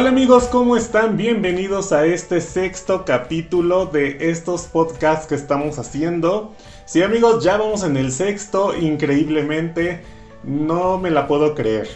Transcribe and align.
Hola 0.00 0.08
amigos, 0.08 0.44
¿cómo 0.44 0.78
están? 0.78 1.18
Bienvenidos 1.18 1.92
a 1.92 2.06
este 2.06 2.40
sexto 2.40 3.04
capítulo 3.04 3.84
de 3.84 4.30
estos 4.30 4.62
podcasts 4.62 5.26
que 5.26 5.34
estamos 5.34 5.78
haciendo. 5.78 6.54
Sí 6.86 7.02
amigos, 7.02 7.44
ya 7.44 7.58
vamos 7.58 7.84
en 7.84 7.98
el 7.98 8.10
sexto, 8.10 8.74
increíblemente, 8.74 10.00
no 10.42 10.96
me 10.96 11.10
la 11.10 11.26
puedo 11.26 11.54
creer. 11.54 11.86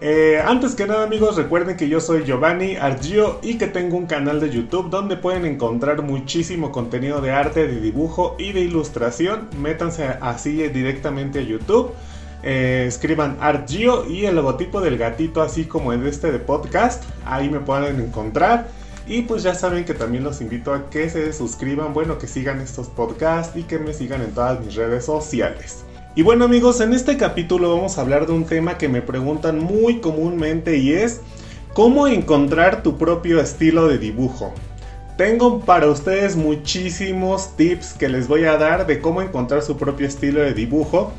Eh, 0.00 0.42
antes 0.44 0.74
que 0.74 0.84
nada 0.88 1.04
amigos, 1.04 1.36
recuerden 1.36 1.76
que 1.76 1.88
yo 1.88 2.00
soy 2.00 2.24
Giovanni 2.24 2.74
Argio 2.74 3.38
y 3.40 3.56
que 3.56 3.68
tengo 3.68 3.96
un 3.96 4.06
canal 4.06 4.40
de 4.40 4.50
YouTube 4.50 4.90
donde 4.90 5.16
pueden 5.16 5.46
encontrar 5.46 6.02
muchísimo 6.02 6.72
contenido 6.72 7.20
de 7.20 7.30
arte, 7.30 7.68
de 7.68 7.80
dibujo 7.80 8.34
y 8.36 8.50
de 8.50 8.62
ilustración. 8.62 9.48
Métanse 9.60 10.08
así 10.20 10.56
directamente 10.70 11.38
a 11.38 11.42
YouTube 11.42 11.92
eh, 12.42 12.84
escriban 12.88 13.36
ArtGeo 13.40 14.08
y 14.10 14.26
el 14.26 14.36
logotipo 14.36 14.80
del 14.80 14.98
gatito, 14.98 15.42
así 15.42 15.64
como 15.64 15.92
en 15.92 16.06
este 16.06 16.32
de 16.32 16.38
podcast. 16.38 17.04
Ahí 17.24 17.48
me 17.48 17.60
pueden 17.60 18.00
encontrar. 18.00 18.68
Y 19.06 19.22
pues 19.22 19.42
ya 19.42 19.54
saben 19.54 19.84
que 19.84 19.94
también 19.94 20.24
los 20.24 20.40
invito 20.40 20.72
a 20.72 20.88
que 20.88 21.10
se 21.10 21.32
suscriban, 21.32 21.92
bueno, 21.92 22.18
que 22.18 22.28
sigan 22.28 22.60
estos 22.60 22.88
podcasts 22.88 23.56
y 23.56 23.64
que 23.64 23.78
me 23.78 23.92
sigan 23.92 24.22
en 24.22 24.32
todas 24.32 24.60
mis 24.60 24.74
redes 24.74 25.04
sociales. 25.04 25.84
Y 26.14 26.22
bueno 26.22 26.44
amigos, 26.44 26.80
en 26.80 26.92
este 26.92 27.16
capítulo 27.16 27.74
vamos 27.74 27.96
a 27.96 28.02
hablar 28.02 28.26
de 28.26 28.32
un 28.32 28.44
tema 28.44 28.76
que 28.76 28.88
me 28.88 29.00
preguntan 29.00 29.58
muy 29.58 30.00
comúnmente 30.00 30.76
y 30.76 30.92
es 30.92 31.20
cómo 31.72 32.06
encontrar 32.06 32.82
tu 32.82 32.98
propio 32.98 33.40
estilo 33.40 33.88
de 33.88 33.98
dibujo. 33.98 34.52
Tengo 35.16 35.60
para 35.60 35.88
ustedes 35.88 36.36
muchísimos 36.36 37.56
tips 37.56 37.94
que 37.94 38.08
les 38.08 38.28
voy 38.28 38.44
a 38.44 38.56
dar 38.58 38.86
de 38.86 39.00
cómo 39.00 39.22
encontrar 39.22 39.62
su 39.62 39.76
propio 39.76 40.06
estilo 40.06 40.40
de 40.40 40.52
dibujo 40.52 41.12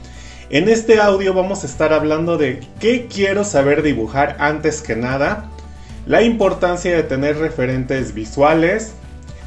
en 0.54 0.70
este 0.70 1.00
audio 1.00 1.34
vamos 1.34 1.64
a 1.64 1.66
estar 1.66 1.94
hablando 1.94 2.38
de 2.38 2.60
qué 2.80 3.08
quiero 3.08 3.44
saber 3.44 3.82
dibujar 3.82 4.36
antes 4.38 4.84
que 4.84 4.96
nada, 4.96 5.50
la 6.06 6.22
importancia 6.22 6.96
de 6.96 7.02
tener 7.02 7.40
referentes 7.40 8.14
visuales, 8.14 8.94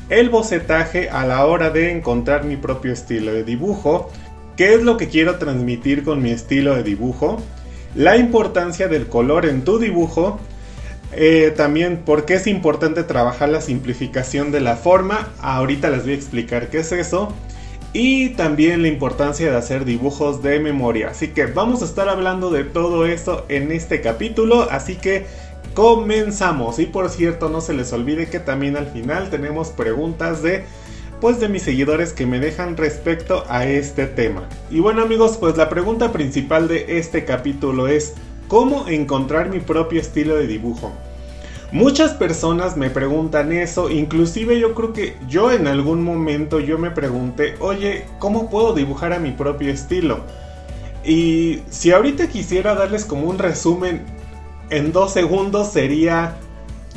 el 0.09 0.31
bocetaje 0.31 1.09
a 1.09 1.25
la 1.25 1.47
hora 1.47 1.71
de 1.71 1.93
encontrar 1.93 2.43
mi 2.43 2.57
propio 2.57 2.93
estilo 2.93 3.33
de 3.33 3.45
dibujo, 3.45 4.11
qué 4.57 4.75
es 4.75 4.83
lo 4.83 4.97
que 4.97 5.07
quiero 5.07 5.37
transmitir 5.37 6.03
con 6.03 6.21
mi 6.21 6.33
estilo 6.33 6.75
de 6.75 6.83
dibujo, 6.83 7.41
la 7.95 8.17
importancia 8.17 8.89
del 8.89 9.07
color 9.07 9.47
en 9.47 9.63
tu 9.63 9.79
dibujo, 9.79 10.41
eh, 11.13 11.55
también 11.57 11.99
por 11.99 12.25
qué 12.25 12.35
es 12.35 12.49
importante 12.49 13.05
trabajar 13.05 13.49
la 13.49 13.61
simplificación 13.61 14.51
de 14.51 14.59
la 14.59 14.75
forma, 14.75 15.29
ahorita 15.41 15.89
les 15.89 16.03
voy 16.03 16.15
a 16.15 16.17
explicar 16.17 16.69
qué 16.69 16.81
es 16.81 16.91
eso, 16.91 17.33
y 17.99 18.29
también 18.29 18.83
la 18.83 18.89
importancia 18.89 19.51
de 19.51 19.57
hacer 19.57 19.87
dibujos 19.87 20.43
de 20.43 20.61
memoria. 20.61 21.09
Así 21.09 21.29
que 21.29 21.47
vamos 21.47 21.81
a 21.81 21.87
estar 21.87 22.11
hablando 22.11 22.51
de 22.51 22.63
todo 22.65 23.07
esto 23.07 23.47
en 23.49 23.73
este 23.73 24.03
capítulo, 24.03 24.69
así 24.71 24.97
que 24.97 25.25
comenzamos. 25.73 26.79
Y 26.79 26.85
por 26.85 27.09
cierto, 27.09 27.49
no 27.49 27.63
se 27.63 27.73
les 27.73 27.95
olvide 27.95 28.29
que 28.29 28.39
también 28.39 28.77
al 28.77 28.87
final 28.89 29.31
tenemos 29.31 29.71
preguntas 29.71 30.43
de 30.43 30.65
pues 31.23 31.41
de 31.41 31.49
mis 31.49 31.63
seguidores 31.63 32.13
que 32.13 32.27
me 32.27 32.39
dejan 32.39 32.77
respecto 32.77 33.45
a 33.49 33.65
este 33.65 34.05
tema. 34.05 34.47
Y 34.71 34.81
bueno 34.81 35.01
amigos, 35.01 35.39
pues 35.39 35.57
la 35.57 35.71
pregunta 35.71 36.13
principal 36.13 36.69
de 36.69 36.99
este 36.99 37.25
capítulo 37.25 37.89
es 37.89 38.13
¿cómo 38.47 38.89
encontrar 38.89 39.49
mi 39.49 39.61
propio 39.61 40.03
estilo 40.03 40.37
de 40.37 40.47
dibujo? 40.47 40.93
Muchas 41.73 42.13
personas 42.13 42.77
me 42.77 42.91
preguntan 42.91 43.53
eso, 43.53 43.91
inclusive 43.91 44.61
yo 44.61 44.75
creo 44.75 44.93
que 44.93 45.17
yo 45.29 45.51
en 45.51 45.67
algún 45.67 46.05
momento 46.05 46.61
yo 46.61 46.79
me 46.79 46.93
pregunté, 46.93 47.57
oye, 47.59 48.07
¿cómo 48.21 48.49
puedo 48.49 48.73
dibujar 48.73 49.13
a 49.13 49.19
mi 49.19 49.33
propio 49.33 49.73
estilo? 49.73 50.21
Y 51.05 51.63
si 51.69 51.91
ahorita 51.91 52.29
quisiera 52.29 52.75
darles 52.75 53.05
como 53.05 53.29
un 53.29 53.39
resumen 53.39 54.03
en 54.71 54.93
dos 54.93 55.13
segundos 55.13 55.73
sería, 55.73 56.37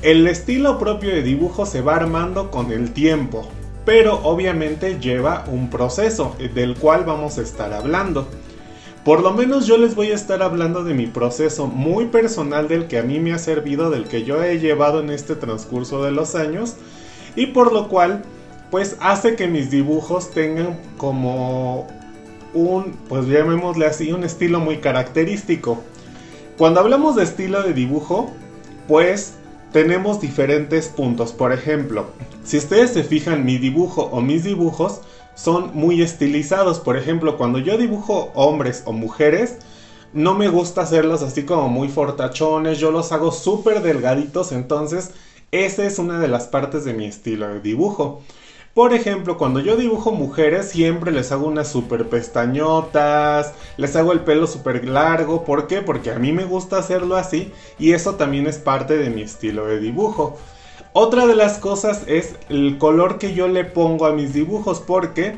el 0.01 0.27
estilo 0.27 0.79
propio 0.79 1.09
de 1.09 1.23
dibujo 1.23 1.65
se 1.65 1.81
va 1.81 1.95
armando 1.95 2.51
con 2.51 2.71
el 2.71 2.91
tiempo, 2.91 3.47
pero 3.85 4.19
obviamente 4.23 4.99
lleva 4.99 5.45
un 5.47 5.69
proceso 5.69 6.35
del 6.53 6.75
cual 6.75 7.05
vamos 7.05 7.37
a 7.37 7.41
estar 7.41 7.73
hablando. 7.73 8.27
Por 9.09 9.23
lo 9.23 9.33
menos 9.33 9.65
yo 9.65 9.79
les 9.79 9.95
voy 9.95 10.11
a 10.11 10.13
estar 10.13 10.43
hablando 10.43 10.83
de 10.83 10.93
mi 10.93 11.07
proceso 11.07 11.65
muy 11.65 12.05
personal 12.05 12.67
del 12.67 12.85
que 12.85 12.99
a 12.99 13.01
mí 13.01 13.19
me 13.19 13.33
ha 13.33 13.39
servido, 13.39 13.89
del 13.89 14.03
que 14.03 14.23
yo 14.23 14.43
he 14.43 14.59
llevado 14.59 14.99
en 14.99 15.09
este 15.09 15.35
transcurso 15.35 16.03
de 16.03 16.11
los 16.11 16.35
años 16.35 16.75
y 17.35 17.47
por 17.47 17.73
lo 17.73 17.87
cual 17.87 18.21
pues 18.69 18.97
hace 18.99 19.35
que 19.35 19.47
mis 19.47 19.71
dibujos 19.71 20.29
tengan 20.29 20.79
como 20.97 21.87
un, 22.53 22.91
pues 23.09 23.25
llamémosle 23.25 23.87
así, 23.87 24.11
un 24.11 24.23
estilo 24.23 24.59
muy 24.59 24.77
característico. 24.77 25.81
Cuando 26.55 26.79
hablamos 26.79 27.15
de 27.15 27.23
estilo 27.23 27.63
de 27.63 27.73
dibujo, 27.73 28.31
pues 28.87 29.33
tenemos 29.73 30.21
diferentes 30.21 30.87
puntos. 30.87 31.33
Por 31.33 31.51
ejemplo, 31.51 32.11
si 32.43 32.57
ustedes 32.57 32.91
se 32.91 33.03
fijan 33.03 33.43
mi 33.43 33.57
dibujo 33.57 34.03
o 34.03 34.21
mis 34.21 34.43
dibujos, 34.43 35.01
son 35.41 35.71
muy 35.73 36.01
estilizados. 36.01 36.79
Por 36.79 36.97
ejemplo, 36.97 37.37
cuando 37.37 37.59
yo 37.59 37.77
dibujo 37.77 38.31
hombres 38.33 38.83
o 38.85 38.91
mujeres, 38.91 39.57
no 40.11 40.33
me 40.33 40.49
gusta 40.49 40.81
hacerlos 40.81 41.21
así 41.21 41.43
como 41.43 41.69
muy 41.69 41.87
fortachones, 41.87 42.79
yo 42.79 42.91
los 42.91 43.11
hago 43.11 43.31
súper 43.31 43.81
delgaditos, 43.81 44.51
entonces 44.51 45.11
esa 45.51 45.85
es 45.85 45.99
una 45.99 46.19
de 46.19 46.27
las 46.27 46.47
partes 46.47 46.83
de 46.83 46.93
mi 46.93 47.05
estilo 47.05 47.47
de 47.47 47.59
dibujo. 47.59 48.21
Por 48.73 48.93
ejemplo, 48.93 49.37
cuando 49.37 49.59
yo 49.59 49.77
dibujo 49.77 50.11
mujeres, 50.11 50.69
siempre 50.69 51.11
les 51.11 51.31
hago 51.31 51.47
unas 51.47 51.67
super 51.69 52.07
pestañotas, 52.07 53.53
les 53.77 53.95
hago 53.95 54.11
el 54.13 54.21
pelo 54.21 54.45
súper 54.47 54.87
largo. 54.87 55.43
¿Por 55.43 55.67
qué? 55.67 55.81
Porque 55.81 56.11
a 56.11 56.19
mí 56.19 56.31
me 56.31 56.45
gusta 56.45 56.77
hacerlo 56.77 57.15
así 57.17 57.51
y 57.77 57.93
eso 57.93 58.15
también 58.15 58.45
es 58.47 58.57
parte 58.57 58.97
de 58.97 59.09
mi 59.09 59.21
estilo 59.21 59.65
de 59.65 59.79
dibujo. 59.79 60.37
Otra 60.93 61.27
de 61.27 61.35
las 61.35 61.59
cosas 61.59 62.03
es 62.07 62.35
el 62.49 62.77
color 62.77 63.19
que 63.19 63.33
yo 63.33 63.47
le 63.47 63.63
pongo 63.63 64.05
a 64.05 64.13
mis 64.13 64.33
dibujos 64.33 64.79
porque 64.79 65.35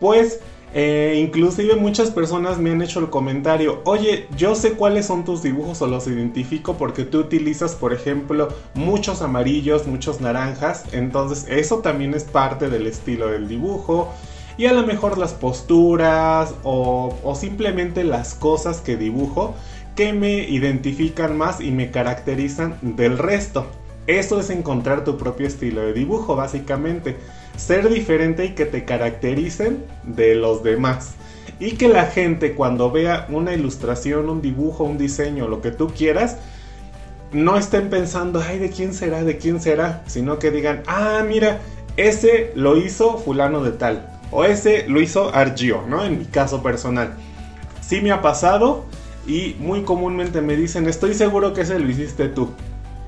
pues 0.00 0.40
eh, 0.74 1.20
inclusive 1.22 1.76
muchas 1.76 2.10
personas 2.10 2.58
me 2.58 2.70
han 2.70 2.80
hecho 2.80 3.00
el 3.00 3.10
comentario, 3.10 3.82
oye, 3.84 4.26
yo 4.36 4.54
sé 4.54 4.72
cuáles 4.72 5.06
son 5.06 5.24
tus 5.24 5.42
dibujos 5.42 5.82
o 5.82 5.86
los 5.86 6.06
identifico 6.06 6.78
porque 6.78 7.04
tú 7.04 7.20
utilizas, 7.20 7.74
por 7.74 7.92
ejemplo, 7.92 8.48
muchos 8.74 9.20
amarillos, 9.20 9.86
muchos 9.86 10.22
naranjas, 10.22 10.84
entonces 10.92 11.46
eso 11.48 11.78
también 11.78 12.14
es 12.14 12.24
parte 12.24 12.70
del 12.70 12.86
estilo 12.86 13.28
del 13.28 13.48
dibujo. 13.48 14.12
Y 14.58 14.66
a 14.66 14.72
lo 14.72 14.86
mejor 14.86 15.16
las 15.16 15.32
posturas 15.32 16.54
o, 16.62 17.14
o 17.22 17.34
simplemente 17.34 18.04
las 18.04 18.34
cosas 18.34 18.80
que 18.82 18.96
dibujo 18.96 19.54
que 19.94 20.12
me 20.12 20.48
identifican 20.48 21.36
más 21.36 21.60
y 21.60 21.70
me 21.70 21.90
caracterizan 21.90 22.78
del 22.82 23.18
resto. 23.18 23.66
Eso 24.06 24.40
es 24.40 24.50
encontrar 24.50 25.04
tu 25.04 25.16
propio 25.16 25.46
estilo 25.46 25.82
de 25.82 25.92
dibujo, 25.92 26.34
básicamente. 26.34 27.16
Ser 27.56 27.88
diferente 27.88 28.44
y 28.46 28.50
que 28.50 28.66
te 28.66 28.84
caractericen 28.84 29.84
de 30.02 30.34
los 30.34 30.62
demás. 30.62 31.14
Y 31.60 31.72
que 31.72 31.88
la 31.88 32.06
gente 32.06 32.54
cuando 32.54 32.90
vea 32.90 33.26
una 33.30 33.54
ilustración, 33.54 34.28
un 34.28 34.42
dibujo, 34.42 34.84
un 34.84 34.98
diseño, 34.98 35.46
lo 35.46 35.60
que 35.60 35.70
tú 35.70 35.88
quieras, 35.88 36.38
no 37.32 37.56
estén 37.56 37.88
pensando, 37.90 38.42
ay, 38.46 38.58
¿de 38.58 38.70
quién 38.70 38.92
será? 38.94 39.22
¿De 39.22 39.38
quién 39.38 39.60
será? 39.60 40.02
Sino 40.06 40.38
que 40.38 40.50
digan, 40.50 40.82
ah, 40.86 41.24
mira, 41.26 41.60
ese 41.96 42.52
lo 42.54 42.76
hizo 42.76 43.18
fulano 43.18 43.62
de 43.62 43.72
tal. 43.72 44.08
O 44.30 44.44
ese 44.44 44.88
lo 44.88 45.00
hizo 45.00 45.34
Argio, 45.34 45.82
¿no? 45.88 46.04
En 46.04 46.18
mi 46.18 46.24
caso 46.24 46.62
personal. 46.62 47.14
Sí 47.80 48.00
me 48.00 48.10
ha 48.10 48.22
pasado 48.22 48.84
y 49.26 49.56
muy 49.60 49.82
comúnmente 49.82 50.40
me 50.40 50.56
dicen, 50.56 50.88
estoy 50.88 51.14
seguro 51.14 51.52
que 51.52 51.60
ese 51.62 51.78
lo 51.78 51.88
hiciste 51.88 52.28
tú. 52.28 52.50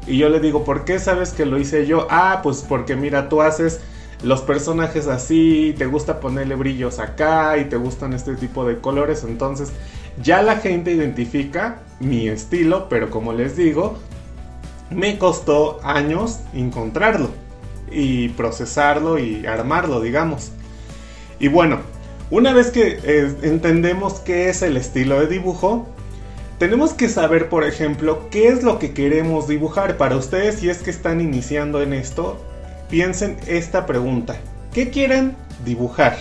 Y 0.06 0.19
yo 0.19 0.28
le 0.28 0.41
digo, 0.41 0.65
¿por 0.65 0.84
qué 0.84 0.98
sabes 0.98 1.32
que 1.32 1.47
lo 1.47 1.59
hice 1.59 1.87
yo? 1.87 2.06
Ah, 2.10 2.41
pues 2.42 2.65
porque 2.69 2.97
mira, 2.97 3.28
tú 3.28 3.42
haces 3.42 3.81
los 4.22 4.41
personajes 4.42 5.06
así, 5.06 5.75
te 5.76 5.87
gusta 5.87 6.20
ponerle 6.20 6.54
brillos 6.54 6.98
acá 6.98 7.59
y 7.59 7.66
te 7.66 7.76
gustan 7.76 8.12
este 8.12 8.34
tipo 8.37 8.64
de 8.64 8.78
colores. 8.78 9.25
Entonces 9.25 9.72
ya 10.22 10.43
la 10.43 10.56
gente 10.56 10.93
identifica 10.93 11.81
mi 12.00 12.29
estilo, 12.29 12.88
pero 12.88 13.11
como 13.11 13.32
les 13.32 13.56
digo, 13.56 13.99
me 14.90 15.19
costó 15.19 15.81
años 15.82 16.40
encontrarlo 16.52 17.31
y 17.90 18.29
procesarlo 18.31 19.19
y 19.19 19.46
armarlo, 19.46 20.00
digamos. 20.00 20.52
Y 21.38 21.49
bueno, 21.49 21.81
una 22.31 22.52
vez 22.52 22.70
que 22.70 22.99
eh, 23.02 23.34
entendemos 23.43 24.14
qué 24.20 24.49
es 24.49 24.62
el 24.62 24.76
estilo 24.76 25.20
de 25.20 25.26
dibujo, 25.26 25.87
tenemos 26.59 26.93
que 26.93 27.09
saber, 27.09 27.49
por 27.49 27.65
ejemplo, 27.65 28.29
qué 28.31 28.49
es 28.49 28.62
lo 28.62 28.79
que 28.79 28.95
queremos 28.95 29.49
dibujar. 29.49 29.97
Para 29.97 30.17
ustedes, 30.17 30.56
si 30.56 30.71
es 30.71 30.79
que 30.79 30.91
están 30.91 31.21
iniciando 31.21 31.83
en 31.83 31.93
esto, 31.93 32.39
piensen 32.89 33.37
esta 33.47 33.87
pregunta. 33.87 34.37
¿Qué 34.73 34.91
quieren 34.91 35.37
dibujar? 35.65 36.17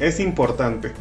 Es 0.00 0.20
importante. 0.20 0.92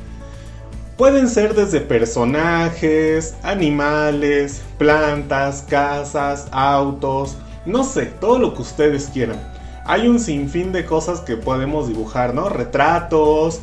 Pueden 0.97 1.29
ser 1.29 1.53
desde 1.53 1.79
personajes, 1.79 3.35
animales, 3.43 4.61
plantas, 4.79 5.63
casas, 5.69 6.47
autos, 6.51 7.37
no 7.65 7.83
sé, 7.83 8.07
todo 8.07 8.39
lo 8.39 8.55
que 8.55 8.63
ustedes 8.63 9.09
quieran. 9.13 9.37
Hay 9.85 10.07
un 10.07 10.19
sinfín 10.19 10.71
de 10.71 10.85
cosas 10.85 11.21
que 11.21 11.37
podemos 11.37 11.87
dibujar, 11.87 12.33
¿no? 12.33 12.49
Retratos 12.49 13.61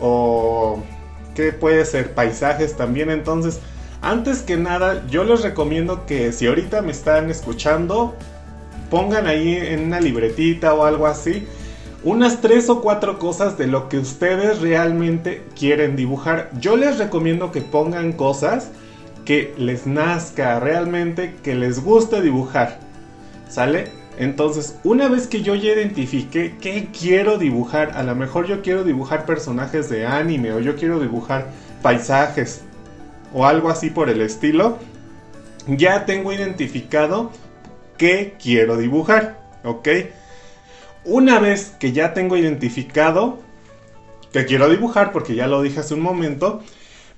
o 0.00 0.82
qué 1.34 1.52
puede 1.52 1.84
ser 1.84 2.14
paisajes 2.14 2.76
también. 2.76 3.10
Entonces, 3.10 3.60
Antes 4.02 4.42
que 4.42 4.56
nada, 4.56 5.06
yo 5.08 5.24
les 5.24 5.42
recomiendo 5.42 6.06
que 6.06 6.32
si 6.32 6.46
ahorita 6.46 6.82
me 6.82 6.92
están 6.92 7.30
escuchando, 7.30 8.14
pongan 8.88 9.26
ahí 9.26 9.56
en 9.56 9.84
una 9.84 10.00
libretita 10.00 10.74
o 10.74 10.84
algo 10.84 11.06
así 11.06 11.46
unas 12.02 12.40
tres 12.40 12.70
o 12.70 12.80
cuatro 12.80 13.18
cosas 13.18 13.58
de 13.58 13.66
lo 13.66 13.88
que 13.88 13.98
ustedes 13.98 14.60
realmente 14.60 15.44
quieren 15.58 15.96
dibujar. 15.96 16.50
Yo 16.58 16.76
les 16.76 16.98
recomiendo 16.98 17.52
que 17.52 17.60
pongan 17.60 18.12
cosas 18.12 18.70
que 19.24 19.54
les 19.58 19.86
nazca 19.86 20.58
realmente, 20.60 21.34
que 21.42 21.54
les 21.54 21.84
guste 21.84 22.22
dibujar. 22.22 22.80
¿Sale? 23.48 23.88
Entonces, 24.18 24.76
una 24.84 25.08
vez 25.08 25.26
que 25.26 25.42
yo 25.42 25.54
ya 25.54 25.72
identifique 25.72 26.56
qué 26.60 26.88
quiero 26.98 27.36
dibujar, 27.36 27.92
a 27.94 28.02
lo 28.02 28.14
mejor 28.14 28.46
yo 28.46 28.62
quiero 28.62 28.84
dibujar 28.84 29.26
personajes 29.26 29.88
de 29.90 30.06
anime 30.06 30.52
o 30.52 30.60
yo 30.60 30.76
quiero 30.76 31.00
dibujar 31.00 31.48
paisajes 31.82 32.62
o 33.32 33.46
algo 33.46 33.70
así 33.70 33.90
por 33.90 34.08
el 34.10 34.20
estilo, 34.20 34.78
ya 35.66 36.06
tengo 36.06 36.32
identificado 36.32 37.30
qué 37.96 38.34
quiero 38.42 38.76
dibujar, 38.76 39.38
¿ok? 39.64 39.88
Una 41.04 41.38
vez 41.38 41.74
que 41.78 41.92
ya 41.92 42.12
tengo 42.12 42.36
identificado 42.36 43.38
que 44.32 44.44
quiero 44.46 44.68
dibujar, 44.68 45.12
porque 45.12 45.34
ya 45.34 45.46
lo 45.46 45.62
dije 45.62 45.80
hace 45.80 45.94
un 45.94 46.00
momento, 46.00 46.62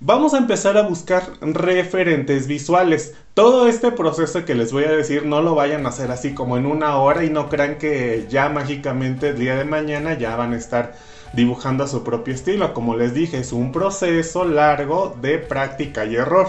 vamos 0.01 0.35
a 0.35 0.39
empezar 0.39 0.77
a 0.77 0.83
buscar 0.83 1.25
referentes 1.41 2.47
visuales. 2.47 3.15
Todo 3.35 3.69
este 3.69 3.93
proceso 3.93 4.45
que 4.45 4.55
les 4.55 4.73
voy 4.73 4.85
a 4.85 4.93
decir 4.93 5.25
no 5.25 5.43
lo 5.43 5.55
vayan 5.55 5.87
a 5.87 5.91
hacer 5.91 6.11
así 6.11 6.35
como 6.35 6.57
en 6.57 6.67
una 6.67 6.97
hora 6.97 7.25
y 7.25 7.31
no 7.31 7.49
crean 7.49 7.79
que 7.79 8.27
ya 8.29 8.49
mágicamente 8.49 9.31
el 9.31 9.39
día 9.39 9.57
de 9.57 9.65
mañana 9.65 10.19
ya 10.19 10.37
van 10.37 10.53
a 10.53 10.57
estar 10.57 10.95
dibujando 11.33 11.85
a 11.85 11.89
su 11.89 12.03
propio 12.05 12.35
estilo. 12.35 12.75
Como 12.75 12.97
les 12.97 13.15
dije, 13.15 13.39
es 13.39 13.53
un 13.53 13.73
proceso 13.73 14.45
largo 14.45 15.17
de 15.21 15.39
práctica 15.39 16.05
y 16.05 16.17
error. 16.17 16.49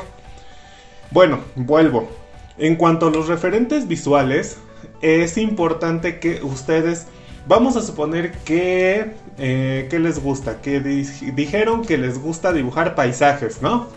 Bueno, 1.11 1.39
vuelvo. 1.55 2.09
En 2.57 2.75
cuanto 2.75 3.07
a 3.07 3.11
los 3.11 3.27
referentes 3.27 3.87
visuales, 3.87 4.57
es 5.01 5.37
importante 5.37 6.19
que 6.19 6.41
ustedes 6.43 7.07
Vamos 7.45 7.75
a 7.75 7.81
suponer 7.81 8.31
que, 8.45 9.11
eh, 9.37 9.87
que 9.89 9.99
les 9.99 10.23
gusta, 10.23 10.61
que 10.61 10.79
dijeron 10.79 11.83
que 11.83 11.97
les 11.97 12.17
gusta 12.17 12.53
dibujar 12.53 12.95
paisajes, 12.95 13.61
¿no? 13.61 13.87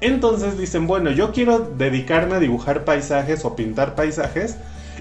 Entonces 0.00 0.58
dicen, 0.58 0.88
bueno, 0.88 1.10
yo 1.10 1.30
quiero 1.30 1.60
dedicarme 1.60 2.34
a 2.34 2.40
dibujar 2.40 2.84
paisajes 2.84 3.44
o 3.44 3.54
pintar 3.54 3.94
paisajes, 3.94 4.56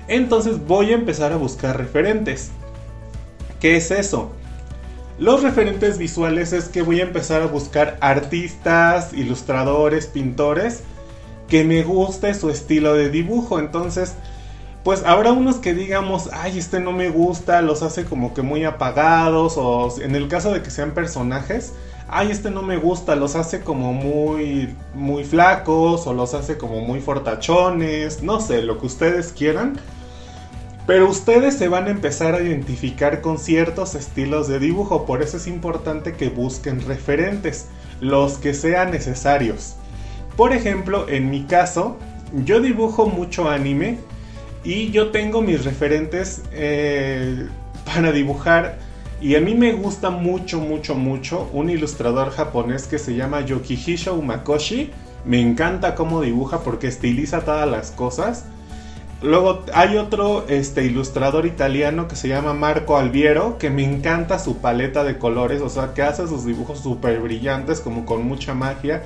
entonces 0.07 0.63
voy 0.67 0.91
a 0.91 0.95
empezar 0.95 1.33
a 1.33 1.37
buscar 1.37 1.77
referentes. 1.77 2.51
¿Qué 3.59 3.75
es 3.77 3.89
eso? 3.89 4.33
Los 5.19 5.44
referentes 5.44 5.98
visuales 5.98 6.54
es 6.54 6.69
que 6.69 6.81
voy 6.81 7.01
a 7.01 7.04
empezar 7.04 7.42
a 7.42 7.48
buscar 7.48 7.98
artistas, 8.00 9.12
ilustradores, 9.13 10.07
pintores 10.07 10.83
que 11.50 11.66
me 11.66 11.83
guste 11.83 12.33
su 12.33 12.50
estilo 12.50 12.94
de 12.94 13.10
dibujo. 13.10 13.60
Entonces, 13.60 14.13
pues 14.86 15.04
habrá 15.04 15.33
unos 15.33 15.57
que 15.57 15.74
digamos, 15.74 16.30
ay, 16.31 16.57
este 16.57 16.80
no 16.80 16.94
me 16.94 17.10
gusta, 17.10 17.62
los 17.62 17.83
hace 17.83 18.06
como 18.06 18.33
que 18.33 18.44
muy 18.44 18.63
apagados, 18.63 19.56
o 19.57 19.94
en 20.01 20.16
el 20.16 20.30
caso 20.30 20.54
de 20.54 20.62
que 20.62 20.71
sean 20.71 20.92
personajes, 20.92 21.74
ay, 22.07 22.31
este 22.31 22.50
no 22.50 22.62
me 22.62 22.77
gusta, 22.77 23.18
los 23.18 23.36
hace 23.36 23.60
como 23.60 23.92
muy, 23.92 24.74
muy 24.95 25.25
flacos, 25.25 26.07
o 26.07 26.13
los 26.13 26.33
hace 26.33 26.57
como 26.57 26.80
muy 26.80 27.01
fortachones, 27.01 28.24
no 28.24 28.39
sé, 28.39 28.62
lo 28.62 28.80
que 28.80 28.86
ustedes 28.86 29.33
quieran. 29.33 29.77
Pero 30.89 31.07
ustedes 31.07 31.53
se 31.53 31.68
van 31.68 31.86
a 31.86 31.91
empezar 31.91 32.33
a 32.33 32.41
identificar 32.41 33.21
con 33.21 33.38
ciertos 33.38 33.94
estilos 33.94 34.47
de 34.47 34.57
dibujo, 34.57 35.06
por 35.06 35.21
eso 35.21 35.38
es 35.38 35.45
importante 35.45 36.13
que 36.13 36.30
busquen 36.30 36.81
referentes, 36.81 37.68
los 38.01 38.39
que 38.39 38.56
sean 38.56 38.89
necesarios. 38.89 39.75
Por 40.36 40.51
ejemplo, 40.51 41.07
en 41.07 41.30
mi 41.30 41.44
caso, 41.44 42.00
yo 42.44 42.59
dibujo 42.59 43.06
mucho 43.06 43.47
anime, 43.51 44.00
y 44.63 44.89
yo 44.89 45.12
tengo 45.12 45.44
mis 45.44 45.63
referentes 45.63 46.41
eh, 46.53 47.47
para 47.86 48.12
dibujar. 48.12 48.80
Y 49.21 49.36
a 49.36 49.41
mí 49.41 49.53
me 49.53 49.74
gusta 49.74 50.09
mucho, 50.09 50.59
mucho, 50.59 50.95
mucho 50.95 51.51
un 51.53 51.69
ilustrador 51.69 52.31
japonés 52.31 52.88
que 52.88 52.97
se 52.97 53.13
llama 53.13 53.41
Yokihisho 53.41 54.15
Umakoshi. 54.15 54.89
Me 55.24 55.39
encanta 55.39 55.94
cómo 55.94 56.21
dibuja 56.21 56.62
porque 56.63 56.88
estiliza 56.88 57.41
todas 57.41 57.69
las 57.69 57.91
cosas. 57.91 58.45
Luego 59.21 59.66
hay 59.74 59.98
otro 59.98 60.45
este, 60.48 60.86
ilustrador 60.86 61.45
italiano 61.45 62.07
que 62.07 62.16
se 62.16 62.30
llama 62.30 62.54
Marco 62.54 62.98
Alviero, 62.98 63.57
que 63.57 63.69
me 63.69 63.83
encanta 63.83 64.39
su 64.39 64.60
paleta 64.60 65.04
de 65.04 65.18
colores, 65.18 65.62
o 65.62 65.69
sea, 65.69 65.94
que 65.94 66.04
hace 66.04 66.25
sus 66.27 66.45
dibujos 66.45 66.80
súper 66.80 67.19
brillantes, 67.19 67.81
como 67.81 68.06
con 68.06 68.25
mucha 68.25 68.54
magia. 68.54 69.04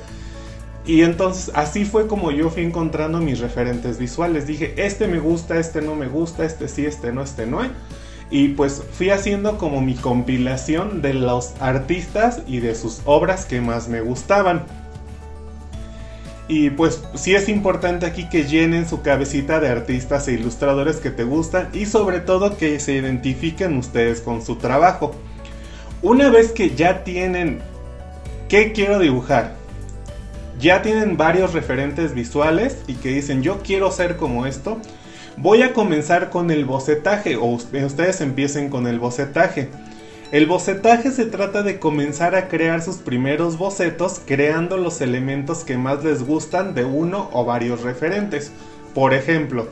Y 0.86 1.01
entonces 1.01 1.51
así 1.56 1.86
fue 1.86 2.07
como 2.07 2.30
yo 2.30 2.50
fui 2.50 2.63
encontrando 2.63 3.19
mis 3.19 3.39
referentes 3.39 3.98
visuales. 3.98 4.45
Dije, 4.45 4.74
este 4.77 5.07
me 5.07 5.19
gusta, 5.19 5.57
este 5.57 5.81
no 5.81 5.95
me 5.95 6.07
gusta, 6.07 6.45
este 6.45 6.68
sí, 6.68 6.86
este 6.86 7.12
no, 7.12 7.24
este 7.24 7.48
no. 7.48 7.62
Y 8.30 8.50
pues 8.50 8.83
fui 8.92 9.09
haciendo 9.09 9.57
como 9.57 9.81
mi 9.81 9.95
compilación 9.95 11.01
de 11.01 11.16
los 11.16 11.54
artistas 11.59 12.42
y 12.48 12.59
de 12.59 12.75
sus 12.75 13.01
obras 13.06 13.45
que 13.45 13.62
más 13.62 13.88
me 13.88 14.01
gustaban. 14.01 14.63
Y 16.48 16.72
pues 16.72 17.01
sí 17.16 17.36
es 17.36 17.48
importante 17.48 18.06
aquí 18.06 18.28
que 18.28 18.44
llenen 18.44 18.88
su 18.88 19.01
cabecita 19.01 19.60
de 19.60 19.69
artistas 19.69 20.28
e 20.28 20.34
ilustradores 20.34 20.98
que 20.98 21.10
te 21.10 21.24
gustan 21.24 21.69
y 21.74 21.86
sobre 21.86 22.19
todo 22.19 22.57
que 22.57 22.80
se 22.80 22.94
identifiquen 22.94 23.78
ustedes 23.78 24.19
con 24.19 24.45
su 24.45 24.57
trabajo. 24.57 25.16
Una 26.01 26.30
vez 26.30 26.51
que 26.51 26.75
ya 26.75 27.06
tienen 27.06 27.62
qué 28.50 28.74
quiero 28.74 29.00
dibujar, 29.00 29.56
ya 30.60 30.81
tienen 30.81 31.16
varios 31.16 31.54
referentes 31.54 32.13
visuales 32.13 32.78
y 32.88 32.95
que 32.95 33.10
dicen 33.10 33.42
yo 33.42 33.62
quiero 33.63 33.90
ser 33.90 34.18
como 34.18 34.45
esto, 34.45 34.80
voy 35.38 35.62
a 35.62 35.74
comenzar 35.74 36.30
con 36.30 36.51
el 36.51 36.66
bocetaje 36.66 37.38
o 37.38 37.45
ustedes 37.45 38.19
empiecen 38.19 38.69
con 38.69 38.86
el 38.88 39.00
bocetaje. 39.00 39.69
El 40.33 40.47
bocetaje 40.47 41.12
se 41.12 41.27
trata 41.27 41.62
de 41.62 41.77
comenzar 41.77 42.33
a 42.33 42.47
crear 42.47 42.81
sus 42.81 42.95
primeros 42.95 43.59
bocetos 43.59 44.19
creando 44.25 44.77
los 44.77 45.00
elementos 45.00 45.63
que 45.63 45.77
más 45.77 46.03
les 46.03 46.25
gustan 46.25 46.74
de 46.74 46.83
uno 46.83 47.30
o 47.33 47.45
varios 47.45 47.83
referentes. 47.83 48.51
Por 48.95 49.13
ejemplo, 49.13 49.68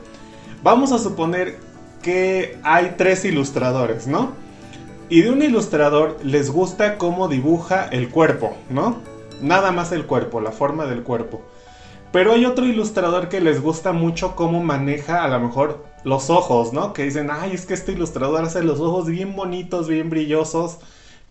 vamos 0.62 0.92
a 0.92 1.00
suponer 1.00 1.58
que 2.04 2.60
hay 2.62 2.94
tres 2.96 3.26
ilustradores, 3.26 4.06
¿no? 4.06 4.34
Y 5.10 5.24
de 5.24 5.32
un 5.32 5.42
ilustrador 5.42 6.20
les 6.24 6.52
gusta 6.52 7.00
cómo 7.00 7.28
dibuja 7.28 7.88
el 7.88 8.10
cuerpo, 8.10 8.56
¿no? 8.70 8.98
Nada 9.42 9.72
más 9.72 9.92
el 9.92 10.06
cuerpo, 10.06 10.42
la 10.42 10.52
forma 10.52 10.86
del 10.86 11.02
cuerpo. 11.02 11.42
Pero 12.12 12.34
hay 12.34 12.46
otro 12.46 12.68
ilustrador 12.68 13.30
que 13.30 13.42
les 13.42 13.64
gusta 13.64 13.94
mucho 13.94 14.36
cómo 14.36 14.64
maneja 14.64 15.24
a 15.24 15.28
lo 15.28 15.40
mejor 15.40 15.91
los 16.04 16.30
ojos, 16.30 16.74
¿no? 16.74 16.94
Que 16.94 17.04
dicen, 17.04 17.30
ay, 17.32 17.52
es 17.54 17.66
que 17.66 17.74
este 17.74 17.92
ilustrador 17.92 18.44
hace 18.44 18.64
los 18.64 18.80
ojos 18.80 19.08
bien 19.08 19.36
bonitos, 19.36 19.88
bien 19.88 20.10
brillosos, 20.10 20.78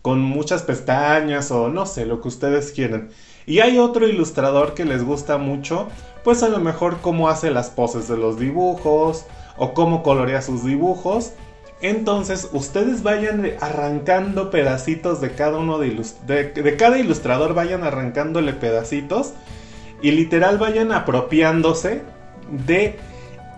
con 0.01 0.21
muchas 0.21 0.63
pestañas 0.63 1.51
o 1.51 1.69
no 1.69 1.85
sé, 1.85 2.05
lo 2.05 2.21
que 2.21 2.27
ustedes 2.27 2.71
quieran. 2.71 3.09
Y 3.45 3.59
hay 3.59 3.79
otro 3.79 4.07
ilustrador 4.07 4.73
que 4.73 4.85
les 4.85 5.03
gusta 5.03 5.37
mucho, 5.37 5.87
pues 6.23 6.43
a 6.43 6.49
lo 6.49 6.59
mejor 6.59 6.99
cómo 7.01 7.29
hace 7.29 7.51
las 7.51 7.69
poses 7.69 8.07
de 8.07 8.17
los 8.17 8.39
dibujos 8.39 9.25
o 9.57 9.73
cómo 9.73 10.03
colorea 10.03 10.41
sus 10.41 10.63
dibujos. 10.63 11.33
Entonces 11.81 12.49
ustedes 12.53 13.01
vayan 13.01 13.53
arrancando 13.59 14.51
pedacitos 14.51 15.19
de 15.19 15.31
cada 15.31 15.57
uno 15.57 15.79
de, 15.79 16.05
de, 16.27 16.77
cada 16.77 16.99
ilustrador, 16.99 17.55
vayan 17.55 17.83
arrancándole 17.83 18.53
pedacitos 18.53 19.33
y 20.01 20.11
literal 20.11 20.59
vayan 20.59 20.91
apropiándose 20.91 22.03
de 22.67 22.99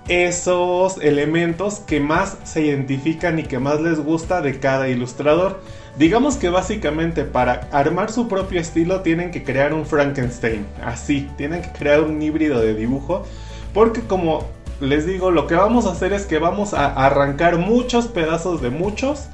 esos 0.08 0.98
elementos 1.02 1.80
que 1.80 2.00
más 2.00 2.38
se 2.44 2.62
identifican 2.62 3.40
y 3.40 3.44
que 3.44 3.60
más 3.60 3.80
les 3.82 4.00
gusta 4.00 4.42
de 4.42 4.60
cada 4.60 4.90
ilustrador. 4.90 5.62
Digamos 5.98 6.38
que 6.38 6.50
básicamente 6.50 7.24
para 7.24 7.68
armar 7.72 8.12
su 8.12 8.28
propio 8.28 8.60
estilo 8.60 9.02
tienen 9.02 9.32
que 9.32 9.44
crear 9.44 9.74
un 9.74 9.86
Frankenstein, 9.86 10.66
así, 10.84 11.30
tienen 11.38 11.62
que 11.62 11.72
crear 11.72 12.02
un 12.02 12.22
híbrido 12.22 12.60
de 12.60 12.74
dibujo, 12.74 13.24
porque 13.74 14.02
como 14.02 14.46
les 14.82 15.06
digo, 15.06 15.32
lo 15.32 15.48
que 15.48 15.56
vamos 15.56 15.86
a 15.86 15.92
hacer 15.92 16.12
es 16.12 16.26
que 16.26 16.40
vamos 16.40 16.74
a 16.74 16.88
arrancar 16.88 17.58
muchos 17.58 18.08
pedazos 18.08 18.62
de 18.62 18.72
muchos 18.72 19.28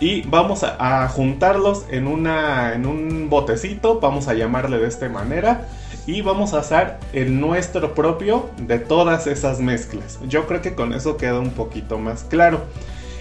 y 0.00 0.22
vamos 0.22 0.64
a, 0.64 1.08
juntarlos 1.08 1.84
en, 1.88 2.08
en 2.26 2.86
un 2.86 3.30
botecito, 3.30 4.00
vamos 4.00 4.26
a 4.26 4.34
llamarle 4.34 4.78
de 4.78 4.88
esta 4.88 5.08
manera, 5.08 5.68
y 6.06 6.20
vamos 6.22 6.54
a 6.54 6.58
hacer 6.58 6.96
el 7.12 7.40
nuestro 7.40 7.94
propio 7.94 8.50
de 8.58 8.78
todas 8.78 9.26
esas 9.26 9.60
mezclas. 9.60 10.18
Yo 10.28 10.46
creo 10.46 10.62
que 10.62 10.74
con 10.74 10.92
eso 10.92 11.16
queda 11.16 11.38
un 11.38 11.50
poquito 11.50 11.98
más 11.98 12.24
claro. 12.24 12.62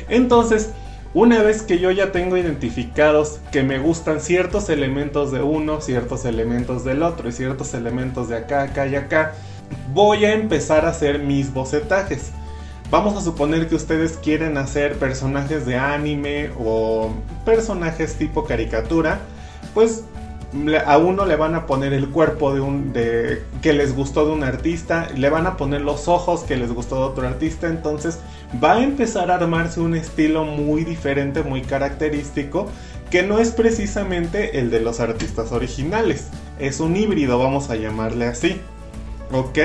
Entonces, 0.09 0.71
una 1.13 1.43
vez 1.43 1.61
que 1.61 1.77
yo 1.77 1.91
ya 1.91 2.11
tengo 2.11 2.37
identificados 2.37 3.39
que 3.51 3.63
me 3.63 3.79
gustan 3.79 4.21
ciertos 4.21 4.69
elementos 4.69 5.31
de 5.31 5.41
uno, 5.41 5.81
ciertos 5.81 6.25
elementos 6.25 6.83
del 6.83 7.03
otro 7.03 7.29
y 7.29 7.33
ciertos 7.33 7.73
elementos 7.73 8.29
de 8.29 8.37
acá, 8.37 8.63
acá 8.63 8.87
y 8.87 8.95
acá, 8.95 9.33
voy 9.93 10.25
a 10.25 10.33
empezar 10.33 10.85
a 10.85 10.89
hacer 10.89 11.19
mis 11.19 11.53
bocetajes. 11.53 12.31
Vamos 12.89 13.15
a 13.15 13.21
suponer 13.21 13.69
que 13.69 13.75
ustedes 13.75 14.17
quieren 14.17 14.57
hacer 14.57 14.97
personajes 14.97 15.65
de 15.65 15.77
anime 15.77 16.49
o 16.59 17.13
personajes 17.45 18.15
tipo 18.15 18.45
caricatura. 18.45 19.19
Pues 19.73 20.03
a 20.85 20.97
uno 20.97 21.25
le 21.25 21.35
van 21.35 21.55
a 21.55 21.65
poner 21.65 21.93
el 21.93 22.09
cuerpo 22.09 22.53
de 22.53 22.59
un 22.59 22.91
de 22.91 23.43
que 23.61 23.73
les 23.73 23.95
gustó 23.95 24.25
de 24.25 24.33
un 24.33 24.43
artista, 24.43 25.09
le 25.15 25.29
van 25.29 25.47
a 25.47 25.55
poner 25.55 25.81
los 25.81 26.07
ojos 26.07 26.41
que 26.41 26.57
les 26.57 26.73
gustó 26.73 26.95
de 26.97 27.03
otro 27.03 27.27
artista, 27.27 27.67
entonces 27.67 28.19
va 28.61 28.73
a 28.73 28.83
empezar 28.83 29.31
a 29.31 29.35
armarse 29.35 29.79
un 29.79 29.95
estilo 29.95 30.43
muy 30.43 30.83
diferente, 30.83 31.43
muy 31.43 31.61
característico, 31.61 32.67
que 33.09 33.23
no 33.23 33.39
es 33.39 33.51
precisamente 33.51 34.59
el 34.59 34.71
de 34.71 34.81
los 34.81 34.99
artistas 34.99 35.51
originales, 35.51 36.27
es 36.59 36.79
un 36.79 36.95
híbrido, 36.95 37.39
vamos 37.39 37.69
a 37.69 37.75
llamarle 37.75 38.25
así. 38.25 38.59
¿Ok? 39.31 39.57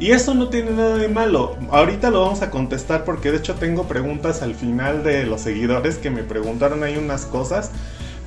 Y 0.00 0.12
eso 0.12 0.34
no 0.34 0.48
tiene 0.48 0.70
nada 0.70 0.96
de 0.96 1.08
malo. 1.08 1.56
Ahorita 1.70 2.10
lo 2.10 2.22
vamos 2.22 2.42
a 2.42 2.50
contestar 2.50 3.04
porque 3.04 3.32
de 3.32 3.38
hecho 3.38 3.54
tengo 3.54 3.84
preguntas 3.84 4.42
al 4.42 4.54
final 4.54 5.02
de 5.02 5.24
los 5.26 5.40
seguidores 5.40 5.98
que 5.98 6.10
me 6.10 6.22
preguntaron 6.22 6.84
ahí 6.84 6.96
unas 6.96 7.24
cosas. 7.24 7.72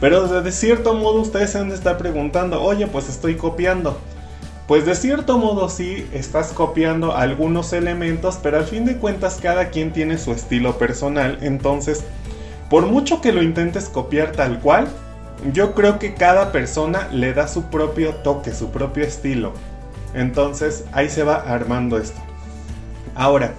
Pero 0.02 0.42
de 0.42 0.52
cierto 0.52 0.96
modo 0.96 1.22
ustedes 1.22 1.52
se 1.52 1.60
han 1.60 1.70
de 1.70 1.76
estar 1.76 1.98
preguntando, 1.98 2.62
oye, 2.62 2.88
pues 2.88 3.08
estoy 3.08 3.36
copiando. 3.36 3.98
Pues 4.68 4.86
de 4.86 4.96
cierto 4.96 5.38
modo 5.38 5.70
sí, 5.70 6.08
estás 6.12 6.54
copiando 6.54 7.16
algunos 7.16 7.72
elementos, 7.72 8.40
pero 8.42 8.58
al 8.58 8.66
fin 8.66 8.84
de 8.86 8.98
cuentas 8.98 9.38
cada 9.42 9.70
quien 9.70 9.94
tiene 9.94 10.18
su 10.18 10.32
estilo 10.32 10.78
personal. 10.80 11.38
Entonces, 11.42 12.04
por 12.70 12.88
mucho 12.88 13.22
que 13.22 13.32
lo 13.32 13.44
intentes 13.44 13.90
copiar 13.90 14.32
tal 14.32 14.60
cual, 14.60 14.88
yo 15.54 15.76
creo 15.76 16.00
que 16.00 16.16
cada 16.16 16.52
persona 16.52 17.08
le 17.12 17.34
da 17.34 17.48
su 17.48 17.66
propio 17.66 18.16
toque, 18.16 18.54
su 18.54 18.72
propio 18.72 19.04
estilo. 19.04 19.54
Entonces 20.16 20.86
ahí 20.94 21.10
se 21.10 21.24
va 21.24 21.36
armando 21.36 21.98
esto. 21.98 22.20
Ahora, 23.14 23.54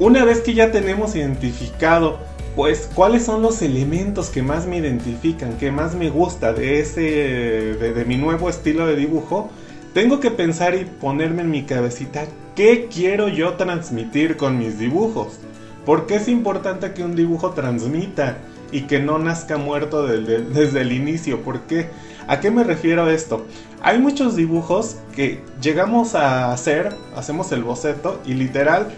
una 0.00 0.24
vez 0.24 0.40
que 0.40 0.54
ya 0.54 0.72
tenemos 0.72 1.14
identificado, 1.14 2.18
pues, 2.54 2.88
cuáles 2.94 3.24
son 3.24 3.42
los 3.42 3.62
elementos 3.62 4.30
que 4.30 4.42
más 4.42 4.66
me 4.66 4.78
identifican, 4.78 5.56
que 5.58 5.72
más 5.72 5.94
me 5.94 6.10
gusta 6.10 6.52
de 6.52 6.80
ese, 6.80 7.00
de, 7.00 8.04
mi 8.04 8.16
nuevo 8.16 8.48
estilo 8.48 8.86
de 8.86 8.96
dibujo, 8.96 9.50
tengo 9.92 10.20
que 10.20 10.30
pensar 10.30 10.74
y 10.74 10.84
ponerme 10.84 11.42
en 11.42 11.50
mi 11.50 11.64
cabecita 11.64 12.26
qué 12.54 12.88
quiero 12.92 13.28
yo 13.28 13.54
transmitir 13.54 14.36
con 14.36 14.58
mis 14.58 14.78
dibujos. 14.78 15.38
Porque 15.84 16.16
es 16.16 16.28
importante 16.28 16.92
que 16.92 17.04
un 17.04 17.14
dibujo 17.14 17.50
transmita 17.50 18.38
y 18.72 18.82
que 18.82 19.00
no 19.00 19.18
nazca 19.18 19.56
muerto 19.56 20.06
desde 20.06 20.80
el 20.80 20.92
inicio. 20.92 21.42
¿Por 21.42 21.62
qué? 21.62 21.90
¿A 22.26 22.40
qué 22.40 22.50
me 22.50 22.64
refiero 22.64 23.08
esto? 23.10 23.44
Hay 23.82 23.98
muchos 23.98 24.34
dibujos 24.34 24.96
que 25.14 25.42
llegamos 25.60 26.14
a 26.14 26.52
hacer, 26.52 26.94
hacemos 27.14 27.52
el 27.52 27.62
boceto 27.62 28.20
y 28.24 28.32
literal 28.32 28.88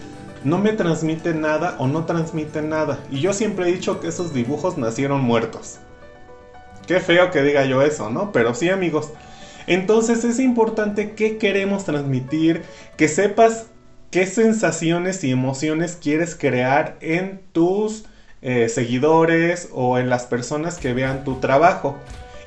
no 0.47 0.59
me 0.59 0.73
transmite 0.73 1.35
nada 1.35 1.75
o 1.81 1.89
no 1.89 2.05
transmite 2.05 2.63
nada. 2.63 3.01
Y 3.11 3.21
yo 3.21 3.33
siempre 3.33 3.69
he 3.69 3.73
dicho 3.73 3.99
que 3.99 4.07
esos 4.07 4.33
dibujos 4.33 4.79
nacieron 4.79 5.21
muertos. 5.21 5.81
Qué 6.87 7.01
feo 7.01 7.33
que 7.33 7.43
diga 7.43 7.65
yo 7.65 7.83
eso, 7.83 8.11
¿no? 8.11 8.31
Pero 8.31 8.55
sí 8.55 8.69
amigos. 8.69 9.11
Entonces 9.67 10.23
es 10.23 10.39
importante 10.39 11.15
qué 11.15 11.37
queremos 11.37 11.85
transmitir, 11.85 12.63
que 12.97 13.09
sepas 13.09 13.67
qué 14.13 14.25
sensaciones 14.25 15.25
y 15.25 15.33
emociones 15.33 15.99
quieres 16.01 16.37
crear 16.37 16.97
en 17.01 17.41
tus 17.51 18.05
eh, 18.41 18.69
seguidores 18.69 19.71
o 19.73 19.99
en 19.99 20.09
las 20.09 20.27
personas 20.27 20.79
que 20.79 20.95
vean 20.95 21.25
tu 21.25 21.41
trabajo. 21.41 21.97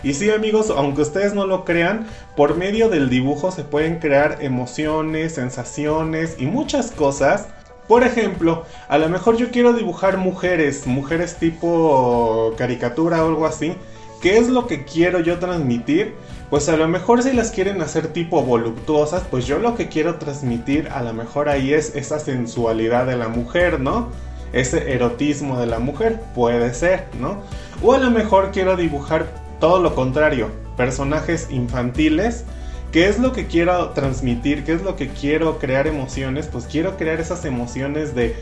Y 0.03 0.13
sí 0.13 0.31
amigos, 0.31 0.69
aunque 0.69 1.01
ustedes 1.01 1.33
no 1.33 1.45
lo 1.45 1.65
crean, 1.65 2.07
por 2.37 2.55
medio 2.55 2.87
del 2.87 3.09
dibujo 3.09 3.51
se 3.51 3.65
pueden 3.65 3.99
crear 3.99 4.37
emociones, 4.39 5.33
sensaciones 5.33 6.37
y 6.39 6.45
muchas 6.45 6.91
cosas. 6.91 7.49
Por 7.89 8.03
ejemplo, 8.03 8.65
a 8.87 8.99
lo 8.99 9.09
mejor 9.09 9.35
yo 9.37 9.49
quiero 9.49 9.73
dibujar 9.73 10.17
mujeres, 10.17 10.85
mujeres 10.85 11.37
tipo 11.37 12.53
caricatura 12.55 13.25
o 13.25 13.27
algo 13.27 13.47
así. 13.47 13.73
¿Qué 14.21 14.37
es 14.37 14.47
lo 14.47 14.67
que 14.67 14.85
quiero 14.85 15.21
yo 15.21 15.39
transmitir? 15.39 16.13
Pues 16.51 16.69
a 16.69 16.77
lo 16.77 16.87
mejor 16.87 17.23
si 17.23 17.33
las 17.33 17.49
quieren 17.49 17.81
hacer 17.81 18.09
tipo 18.13 18.43
voluptuosas, 18.43 19.23
pues 19.31 19.47
yo 19.47 19.57
lo 19.57 19.73
que 19.73 19.87
quiero 19.87 20.19
transmitir 20.19 20.87
a 20.89 21.01
lo 21.01 21.13
mejor 21.13 21.49
ahí 21.49 21.73
es 21.73 21.95
esa 21.95 22.19
sensualidad 22.19 23.07
de 23.07 23.17
la 23.17 23.27
mujer, 23.27 23.79
¿no? 23.79 24.09
Ese 24.53 24.93
erotismo 24.93 25.59
de 25.59 25.65
la 25.65 25.79
mujer, 25.79 26.21
puede 26.35 26.75
ser, 26.75 27.07
¿no? 27.19 27.41
O 27.81 27.93
a 27.93 27.97
lo 27.97 28.11
mejor 28.11 28.51
quiero 28.51 28.77
dibujar 28.77 29.25
todo 29.59 29.81
lo 29.81 29.95
contrario, 29.95 30.51
personajes 30.77 31.47
infantiles. 31.49 32.45
¿Qué 32.91 33.07
es 33.07 33.19
lo 33.19 33.31
que 33.33 33.47
quiero 33.47 33.89
transmitir? 33.89 34.63
¿Qué 34.63 34.73
es 34.73 34.81
lo 34.81 34.95
que 34.95 35.09
quiero 35.09 35.59
crear 35.59 35.85
emociones? 35.85 36.47
Pues 36.47 36.65
quiero 36.65 36.97
crear 36.97 37.19
esas 37.19 37.45
emociones 37.45 38.15
de 38.15 38.35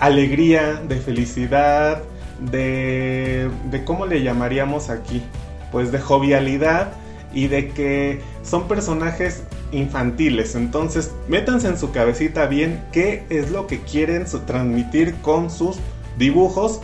alegría, 0.00 0.74
de 0.74 0.96
felicidad, 0.96 2.02
de, 2.40 3.50
de 3.70 3.84
¿cómo 3.84 4.06
le 4.06 4.22
llamaríamos 4.22 4.88
aquí? 4.88 5.22
Pues 5.72 5.92
de 5.92 5.98
jovialidad 5.98 6.92
y 7.34 7.48
de 7.48 7.68
que 7.68 8.22
son 8.42 8.66
personajes 8.66 9.42
infantiles. 9.72 10.54
Entonces, 10.54 11.12
métanse 11.28 11.68
en 11.68 11.78
su 11.78 11.92
cabecita 11.92 12.46
bien 12.46 12.82
qué 12.92 13.24
es 13.28 13.50
lo 13.50 13.66
que 13.66 13.80
quieren 13.80 14.24
transmitir 14.46 15.16
con 15.16 15.50
sus 15.50 15.76
dibujos 16.16 16.80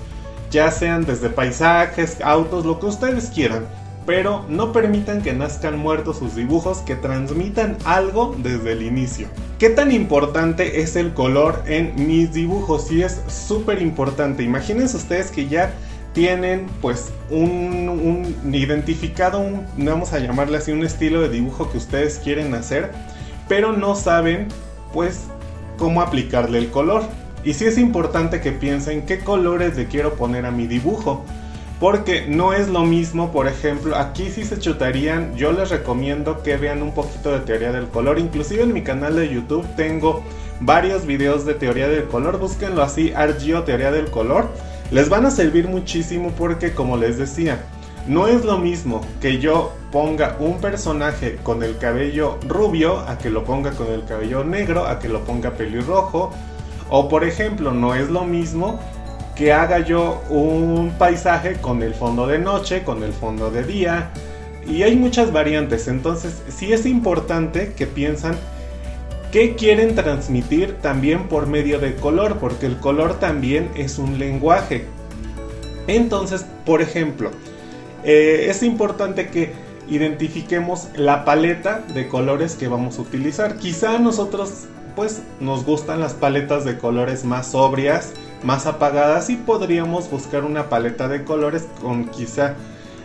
ya 0.53 0.71
sean 0.71 1.07
desde 1.07 1.31
paisajes, 1.31 2.19
autos, 2.23 2.67
lo 2.67 2.79
que 2.79 2.87
ustedes 2.87 3.31
quieran. 3.31 3.67
Pero 4.07 4.45
no 4.49 4.73
permitan 4.73 5.23
que 5.23 5.33
nazcan 5.33 5.79
muertos 5.79 6.19
sus 6.19 6.35
dibujos, 6.35 6.79
que 6.79 6.97
transmitan 6.97 7.77
algo 7.85 8.35
desde 8.43 8.73
el 8.73 8.83
inicio. 8.83 9.29
¿Qué 9.59 9.71
tan 9.71 9.93
importante 9.93 10.81
es 10.81 10.97
el 10.97 11.15
color 11.15 11.63
en 11.67 11.95
mis 12.07 12.33
dibujos? 12.33 12.91
Y 12.91 13.03
es 13.03 13.21
súper 13.29 13.81
importante. 13.81 14.43
Imagínense 14.43 14.97
ustedes 14.97 15.31
que 15.31 15.47
ya 15.47 15.73
tienen 16.13 16.67
pues 16.81 17.13
un, 17.31 18.35
identificado, 18.53 19.39
un, 19.39 19.67
vamos 19.79 20.13
a 20.13 20.19
llamarle 20.19 20.59
así, 20.59 20.73
un 20.73 20.85
estilo 20.85 21.23
de 21.23 21.29
dibujo 21.29 21.71
que 21.71 21.79
ustedes 21.79 22.19
quieren 22.19 22.55
hacer, 22.55 22.91
pero 23.49 23.73
no 23.73 23.95
saben 23.95 24.49
pues 24.93 25.27
cómo 25.79 26.03
aplicarle 26.03 26.59
el 26.59 26.71
color. 26.71 27.03
Y 27.45 27.55
sí 27.55 27.65
es 27.65 27.79
importante 27.79 28.41
que 28.41 28.53
piensen 28.53 29.03
qué 29.07 29.21
colores 29.21 29.77
le 29.77 29.87
quiero 29.87 30.15
poner 30.15 30.47
a 30.47 30.51
mi 30.51 30.67
dibujo. 30.67 31.25
Porque 31.83 32.27
no 32.29 32.53
es 32.53 32.69
lo 32.69 32.85
mismo, 32.85 33.33
por 33.33 33.49
ejemplo, 33.49 33.97
aquí 33.97 34.31
si 34.31 34.45
se 34.45 34.57
chutarían, 34.57 35.35
yo 35.35 35.51
les 35.51 35.69
recomiendo 35.69 36.41
que 36.45 36.57
vean 36.57 36.81
un 36.81 36.95
poquito 36.95 37.33
de 37.33 37.41
teoría 37.41 37.73
del 37.73 37.89
color. 37.89 38.21
Inclusive 38.21 38.63
en 38.63 38.73
mi 38.73 38.83
canal 38.83 39.17
de 39.17 39.29
YouTube 39.29 39.67
tengo 39.75 40.23
varios 40.61 41.07
videos 41.07 41.45
de 41.45 41.55
teoría 41.55 41.89
del 41.89 42.05
color. 42.05 42.39
Búsquenlo 42.39 42.85
así, 42.85 43.13
Argio 43.13 43.65
Teoría 43.65 43.91
del 43.91 44.13
Color. 44.13 44.49
Les 44.93 45.09
van 45.09 45.27
a 45.27 45.33
servir 45.33 45.67
muchísimo 45.67 46.31
porque, 46.39 46.73
como 46.73 46.97
les 46.97 47.19
decía, 47.19 47.65
no 48.07 48.29
es 48.29 48.45
lo 48.45 48.59
mismo 48.59 49.01
que 49.21 49.41
yo 49.41 49.73
ponga 49.91 50.37
un 50.39 50.61
personaje 50.61 51.41
con 51.43 51.65
el 51.65 51.79
cabello 51.79 52.39
rubio 52.47 53.01
a 53.01 53.19
que 53.19 53.29
lo 53.29 53.43
ponga 53.43 53.73
con 53.73 53.89
el 53.89 54.05
cabello 54.05 54.45
negro, 54.45 54.87
a 54.87 55.01
que 55.01 55.09
lo 55.09 55.25
ponga 55.25 55.51
pelirrojo 55.51 56.33
o 56.95 57.09
por 57.09 57.25
ejemplo, 57.25 57.73
no 57.73 57.95
es 57.95 58.11
lo 58.11 58.25
mismo 58.25 58.79
que 59.37 59.53
haga 59.53 59.81
yo 59.81 60.23
un 60.29 60.95
paisaje 60.99 61.55
con 61.55 61.83
el 61.83 61.95
fondo 61.95 62.27
de 62.27 62.39
noche, 62.39 62.83
con 62.83 63.03
el 63.03 63.13
fondo 63.13 63.51
de 63.51 63.65
día. 63.65 64.11
Y 64.67 64.83
hay 64.83 64.97
muchas 64.97 65.33
variantes. 65.33 65.89
Entonces, 65.89 66.43
sí 66.49 66.73
es 66.73 66.87
importante 66.87 67.73
que 67.77 67.87
piensan 67.87 68.37
qué 69.33 69.55
quieren 69.55 69.95
transmitir 69.95 70.77
también 70.83 71.29
por 71.29 71.47
medio 71.47 71.79
del 71.79 71.95
color, 71.97 72.39
porque 72.39 72.67
el 72.67 72.79
color 72.79 73.19
también 73.19 73.71
es 73.75 73.99
un 73.99 74.19
lenguaje. 74.19 74.87
Entonces, 75.87 76.47
por 76.65 76.83
ejemplo, 76.83 77.31
eh, 78.05 78.47
es 78.51 78.63
importante 78.63 79.29
que 79.29 79.53
identifiquemos 79.89 80.89
la 80.95 81.25
paleta 81.25 81.83
de 81.95 82.09
colores 82.09 82.55
que 82.55 82.69
vamos 82.69 82.99
a 82.99 83.03
utilizar. 83.03 83.57
Quizá 83.57 83.99
nosotros 83.99 84.67
pues 84.95 85.23
nos 85.41 85.65
gustan 85.65 86.01
las 86.01 86.13
paletas 86.13 86.65
de 86.65 86.79
colores 86.79 87.25
más 87.25 87.53
sobrias, 87.53 88.13
más 88.45 88.67
apagadas 88.67 89.31
y 89.31 89.37
podríamos 89.37 90.11
buscar 90.11 90.45
una 90.45 90.69
paleta 90.69 91.09
de 91.09 91.25
colores 91.25 91.67
con 91.81 92.09
quizá 92.09 92.55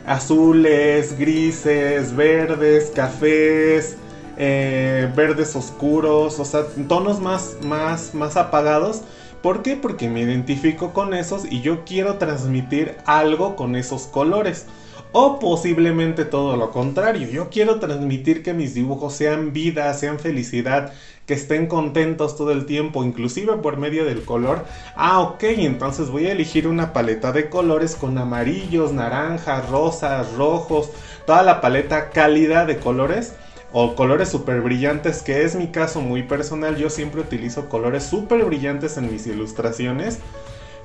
azules, 0.06 1.18
grises, 1.18 2.16
verdes, 2.16 2.92
cafés, 2.96 3.98
eh, 4.38 5.12
verdes 5.16 5.56
oscuros, 5.56 6.40
o 6.40 6.46
sea, 6.46 6.64
tonos 6.88 7.20
más, 7.20 7.58
más, 7.64 8.14
más 8.14 8.38
apagados. 8.38 9.02
¿Por 9.42 9.62
qué? 9.62 9.76
Porque 9.76 10.10
me 10.10 10.22
identifico 10.22 10.94
con 10.94 11.14
esos 11.14 11.46
y 11.52 11.62
yo 11.62 11.86
quiero 11.86 12.16
transmitir 12.16 12.98
algo 13.06 13.56
con 13.56 13.76
esos 13.76 14.04
colores. 14.04 14.66
O 15.14 15.40
posiblemente 15.40 16.26
todo 16.26 16.58
lo 16.58 16.72
contrario. 16.72 17.30
Yo 17.30 17.50
quiero 17.50 17.80
transmitir 17.80 18.44
que 18.44 18.54
mis 18.54 18.74
dibujos 18.74 19.14
sean 19.14 19.54
vida, 19.54 19.94
sean 19.94 20.20
felicidad, 20.20 20.92
que 21.28 21.34
estén 21.34 21.68
contentos 21.68 22.38
todo 22.38 22.54
el 22.54 22.66
tiempo, 22.66 23.04
inclusive 23.04 23.58
por 23.58 23.76
medio 23.78 24.06
del 24.06 24.24
color. 24.24 24.66
Ah, 24.96 25.20
ok, 25.20 25.44
entonces 25.44 26.10
voy 26.10 26.26
a 26.26 26.32
elegir 26.32 26.68
una 26.68 26.94
paleta 26.94 27.34
de 27.34 27.50
colores 27.50 27.96
con 27.96 28.18
amarillos, 28.18 28.94
naranjas, 28.94 29.70
rosas, 29.70 30.34
rojos, 30.36 30.90
toda 31.26 31.44
la 31.44 31.60
paleta 31.60 32.12
cálida 32.12 32.66
de 32.66 32.78
colores 32.78 33.36
o 33.74 33.94
colores 33.96 34.30
súper 34.30 34.62
brillantes, 34.62 35.22
que 35.22 35.44
es 35.44 35.56
mi 35.56 35.68
caso 35.68 36.00
muy 36.00 36.24
personal. 36.24 36.78
Yo 36.78 36.90
siempre 36.90 37.20
utilizo 37.20 37.68
colores 37.68 38.04
súper 38.04 38.46
brillantes 38.46 38.96
en 38.96 39.12
mis 39.12 39.28
ilustraciones. 39.28 40.20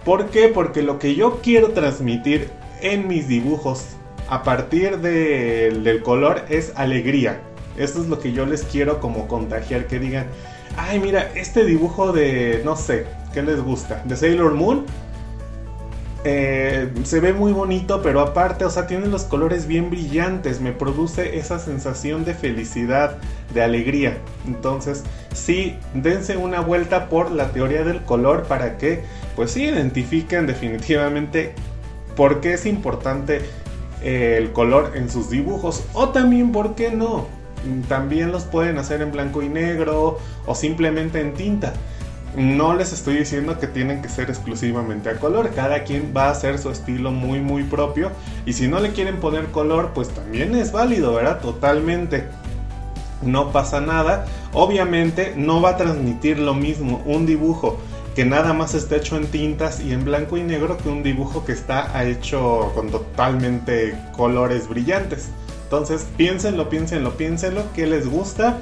¿Por 0.05 0.27
qué? 0.27 0.49
Porque 0.49 0.83
lo 0.83 0.99
que 0.99 1.15
yo 1.15 1.39
quiero 1.41 1.69
transmitir 1.69 2.51
en 2.81 3.07
mis 3.07 3.29
dibujos 3.29 3.85
a 4.29 4.43
partir 4.43 4.99
del 4.99 6.03
color 6.03 6.43
es 6.49 6.73
alegría. 6.75 7.41
Esto 7.76 8.00
es 8.00 8.09
lo 8.09 8.19
que 8.19 8.33
yo 8.33 8.47
les 8.47 8.64
quiero 8.64 9.00
como 9.00 9.29
contagiar, 9.29 9.87
que 9.87 9.99
digan, 9.99 10.26
ay 10.76 11.00
mira, 11.00 11.31
este 11.35 11.64
dibujo 11.64 12.12
de, 12.12 12.62
no 12.64 12.76
sé, 12.76 13.07
¿qué 13.33 13.43
les 13.43 13.61
gusta? 13.62 14.02
De 14.05 14.17
Sailor 14.17 14.55
Moon. 14.55 14.85
Eh, 16.25 16.88
se 17.02 17.19
ve 17.19 17.33
muy 17.33 17.52
bonito, 17.52 18.00
pero 18.00 18.21
aparte, 18.21 18.64
o 18.64 18.71
sea, 18.71 18.87
tiene 18.87 19.09
los 19.09 19.25
colores 19.25 19.67
bien 19.67 19.91
brillantes, 19.91 20.61
me 20.61 20.71
produce 20.71 21.37
esa 21.38 21.59
sensación 21.59 22.25
de 22.25 22.35
felicidad, 22.35 23.19
de 23.52 23.62
alegría. 23.62 24.19
Entonces, 24.47 25.02
sí, 25.35 25.76
dense 25.95 26.37
una 26.37 26.61
vuelta 26.61 27.09
por 27.09 27.33
la 27.33 27.50
teoría 27.50 27.83
del 27.83 28.02
color 28.02 28.45
para 28.45 28.79
que, 28.79 29.02
pues 29.35 29.50
sí, 29.50 29.64
identifiquen 29.64 30.47
definitivamente 30.47 31.55
por 32.14 32.41
qué 32.41 32.52
es 32.52 32.67
importante 32.67 33.41
eh, 34.02 34.37
el 34.38 34.52
color 34.52 34.93
en 34.95 35.11
sus 35.11 35.29
dibujos 35.29 35.83
o 35.93 36.11
también 36.11 36.52
por 36.52 36.76
qué 36.76 36.93
no. 36.93 37.26
También 37.88 38.33
los 38.33 38.45
pueden 38.45 38.78
hacer 38.78 39.02
en 39.02 39.12
blanco 39.12 39.42
y 39.42 39.49
negro 39.49 40.19
o 40.47 40.54
simplemente 40.54 41.21
en 41.21 41.35
tinta. 41.35 41.73
No 42.37 42.75
les 42.75 42.95
estoy 42.95 43.19
diciendo 43.19 43.59
que 43.59 43.66
tienen 43.66 44.00
que 44.00 44.09
ser 44.09 44.31
exclusivamente 44.31 45.11
a 45.11 45.19
color, 45.19 45.50
cada 45.54 45.85
quien 45.85 46.14
va 46.16 46.28
a 46.28 46.31
hacer 46.31 46.59
su 46.59 46.71
estilo 46.71 47.11
muy 47.11 47.40
muy 47.40 47.62
propio 47.62 48.11
y 48.47 48.54
si 48.54 48.69
no 48.69 48.81
le 48.81 48.92
quieren 48.92 49.21
poner 49.21 49.49
color 49.49 49.90
pues 49.95 50.09
también 50.09 50.54
es 50.54 50.73
válido, 50.73 51.14
¿verdad? 51.14 51.40
Totalmente. 51.40 52.28
No 53.21 53.52
pasa 53.52 53.81
nada. 53.81 54.25
Obviamente 54.52 55.35
no 55.37 55.61
va 55.61 55.71
a 55.71 55.76
transmitir 55.76 56.38
lo 56.38 56.54
mismo 56.54 57.02
un 57.04 57.26
dibujo 57.26 57.78
que 58.14 58.25
nada 58.25 58.52
más 58.52 58.75
está 58.75 58.97
hecho 58.97 59.16
en 59.16 59.26
tintas 59.26 59.81
y 59.81 59.92
en 59.92 60.04
blanco 60.04 60.37
y 60.37 60.42
negro 60.42 60.76
que 60.76 60.88
un 60.88 61.02
dibujo 61.02 61.45
que 61.45 61.52
está 61.52 62.04
hecho 62.04 62.73
con 62.75 62.90
totalmente 62.90 63.95
colores 64.16 64.69
brillantes. 64.69 65.31
Entonces 65.73 66.07
piénsenlo, 66.19 66.69
piénsenlo, 66.69 67.17
piénsenlo, 67.17 67.62
qué 67.75 67.87
les 67.87 68.07
gusta 68.07 68.59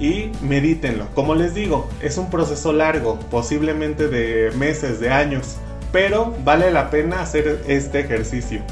y 0.00 0.32
medítenlo. 0.40 1.06
Como 1.14 1.34
les 1.34 1.52
digo, 1.52 1.86
es 2.00 2.16
un 2.16 2.30
proceso 2.30 2.72
largo, 2.72 3.18
posiblemente 3.30 4.08
de 4.08 4.50
meses, 4.52 5.00
de 5.00 5.10
años, 5.10 5.56
pero 5.92 6.34
vale 6.42 6.70
la 6.70 6.88
pena 6.88 7.20
hacer 7.20 7.62
este 7.68 8.00
ejercicio. 8.00 8.62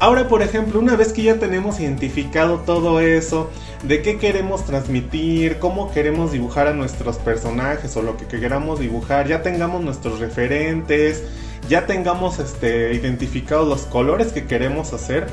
Ahora, 0.00 0.26
por 0.26 0.42
ejemplo, 0.42 0.80
una 0.80 0.96
vez 0.96 1.12
que 1.12 1.22
ya 1.22 1.36
tenemos 1.36 1.78
identificado 1.78 2.58
todo 2.66 2.98
eso, 2.98 3.48
de 3.84 4.02
qué 4.02 4.18
queremos 4.18 4.64
transmitir, 4.64 5.60
cómo 5.60 5.92
queremos 5.92 6.32
dibujar 6.32 6.66
a 6.66 6.72
nuestros 6.72 7.16
personajes 7.18 7.96
o 7.96 8.02
lo 8.02 8.16
que 8.16 8.26
queramos 8.26 8.80
dibujar, 8.80 9.28
ya 9.28 9.42
tengamos 9.42 9.84
nuestros 9.84 10.18
referentes, 10.18 11.22
ya 11.68 11.86
tengamos 11.86 12.40
este, 12.40 12.92
identificados 12.92 13.68
los 13.68 13.82
colores 13.82 14.32
que 14.32 14.46
queremos 14.46 14.92
hacer, 14.92 15.28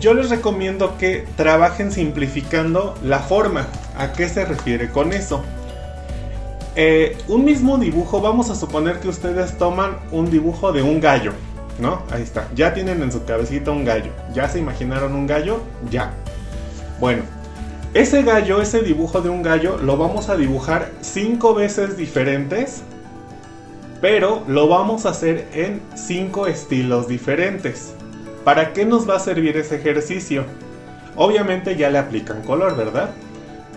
yo 0.00 0.14
les 0.14 0.30
recomiendo 0.30 0.98
que 0.98 1.26
trabajen 1.36 1.90
simplificando 1.90 2.94
la 3.02 3.20
forma. 3.20 3.66
¿A 3.96 4.12
qué 4.12 4.28
se 4.28 4.44
refiere 4.44 4.90
con 4.90 5.12
eso? 5.12 5.42
Eh, 6.76 7.16
un 7.26 7.44
mismo 7.44 7.78
dibujo, 7.78 8.20
vamos 8.20 8.50
a 8.50 8.54
suponer 8.54 9.00
que 9.00 9.08
ustedes 9.08 9.58
toman 9.58 9.96
un 10.12 10.30
dibujo 10.30 10.70
de 10.70 10.82
un 10.82 11.00
gallo, 11.00 11.32
¿no? 11.80 12.02
Ahí 12.10 12.22
está, 12.22 12.48
ya 12.54 12.72
tienen 12.72 13.02
en 13.02 13.10
su 13.10 13.24
cabecita 13.24 13.70
un 13.70 13.84
gallo. 13.84 14.12
¿Ya 14.32 14.48
se 14.48 14.60
imaginaron 14.60 15.14
un 15.14 15.26
gallo? 15.26 15.60
Ya. 15.90 16.12
Bueno, 17.00 17.22
ese 17.94 18.22
gallo, 18.22 18.60
ese 18.60 18.82
dibujo 18.82 19.22
de 19.22 19.30
un 19.30 19.42
gallo, 19.42 19.78
lo 19.78 19.96
vamos 19.96 20.28
a 20.28 20.36
dibujar 20.36 20.92
cinco 21.00 21.54
veces 21.54 21.96
diferentes, 21.96 22.82
pero 24.00 24.44
lo 24.46 24.68
vamos 24.68 25.06
a 25.06 25.10
hacer 25.10 25.48
en 25.54 25.80
cinco 25.96 26.46
estilos 26.46 27.08
diferentes. 27.08 27.94
¿Para 28.48 28.72
qué 28.72 28.86
nos 28.86 29.06
va 29.06 29.16
a 29.16 29.20
servir 29.20 29.58
ese 29.58 29.76
ejercicio? 29.76 30.46
Obviamente 31.16 31.76
ya 31.76 31.90
le 31.90 31.98
aplican 31.98 32.40
color, 32.40 32.78
¿verdad? 32.78 33.10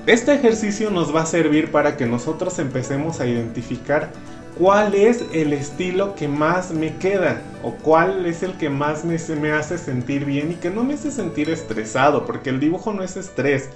Este 0.06 0.34
ejercicio 0.34 0.90
nos 0.90 1.14
va 1.14 1.24
a 1.24 1.26
servir 1.26 1.72
para 1.72 1.98
que 1.98 2.06
nosotros 2.06 2.58
empecemos 2.58 3.20
a 3.20 3.28
identificar 3.28 4.12
cuál 4.58 4.96
es 4.96 5.26
el 5.34 5.52
estilo 5.52 6.16
que 6.16 6.30
más 6.30 6.72
me 6.72 6.96
queda 6.96 7.42
o 7.64 7.74
cuál 7.74 8.26
es 8.26 8.44
el 8.44 8.54
que 8.54 8.70
más 8.70 9.04
me, 9.04 9.18
me 9.42 9.52
hace 9.52 9.78
sentir 9.78 10.24
bien 10.24 10.54
y 10.54 10.56
que 10.56 10.70
no 10.70 10.86
me 10.86 10.94
hace 10.94 11.12
sentir 11.12 11.50
estresado, 11.50 12.26
porque 12.26 12.50
el 12.50 12.62
dibujo 12.62 12.94
no 12.94 13.04
es 13.04 13.18
estrés. 13.18 13.68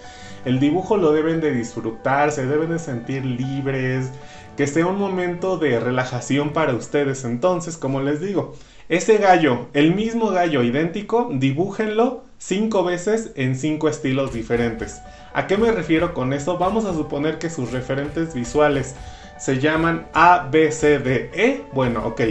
El 0.46 0.62
dibujo 0.62 0.96
lo 0.96 1.12
deben 1.12 1.42
de 1.42 1.52
disfrutar, 1.52 2.32
se 2.32 2.46
deben 2.46 2.70
de 2.70 2.80
sentir 2.80 3.26
libres, 3.26 4.12
que 4.56 4.66
sea 4.66 4.88
un 4.88 4.98
momento 4.98 5.58
de 5.58 5.78
relajación 5.78 6.54
para 6.54 6.74
ustedes. 6.74 7.26
Entonces, 7.26 7.76
como 7.76 8.00
les 8.00 8.22
digo, 8.22 8.54
ese 8.88 9.18
gallo, 9.18 9.68
el 9.74 9.96
mismo 9.96 10.30
gallo 10.30 10.62
idéntico, 10.62 11.30
dibújenlo 11.32 12.24
cinco 12.38 12.84
veces 12.84 13.32
en 13.36 13.56
cinco 13.56 13.90
estilos 13.90 14.32
diferentes. 14.32 15.02
¿A 15.34 15.48
qué 15.48 15.58
me 15.58 15.72
refiero 15.72 16.14
con 16.14 16.34
eso? 16.34 16.60
Vamos 16.60 16.86
a 16.86 16.94
suponer 16.94 17.40
que 17.40 17.50
sus 17.50 17.72
referentes 17.72 18.36
visuales 18.36 18.96
se 19.40 19.60
llaman 19.60 20.08
A, 20.14 20.48
B, 20.52 20.72
C, 20.72 21.00
D, 21.00 21.32
E. 21.34 21.64
Bueno, 21.74 22.06
ok. 22.06 22.22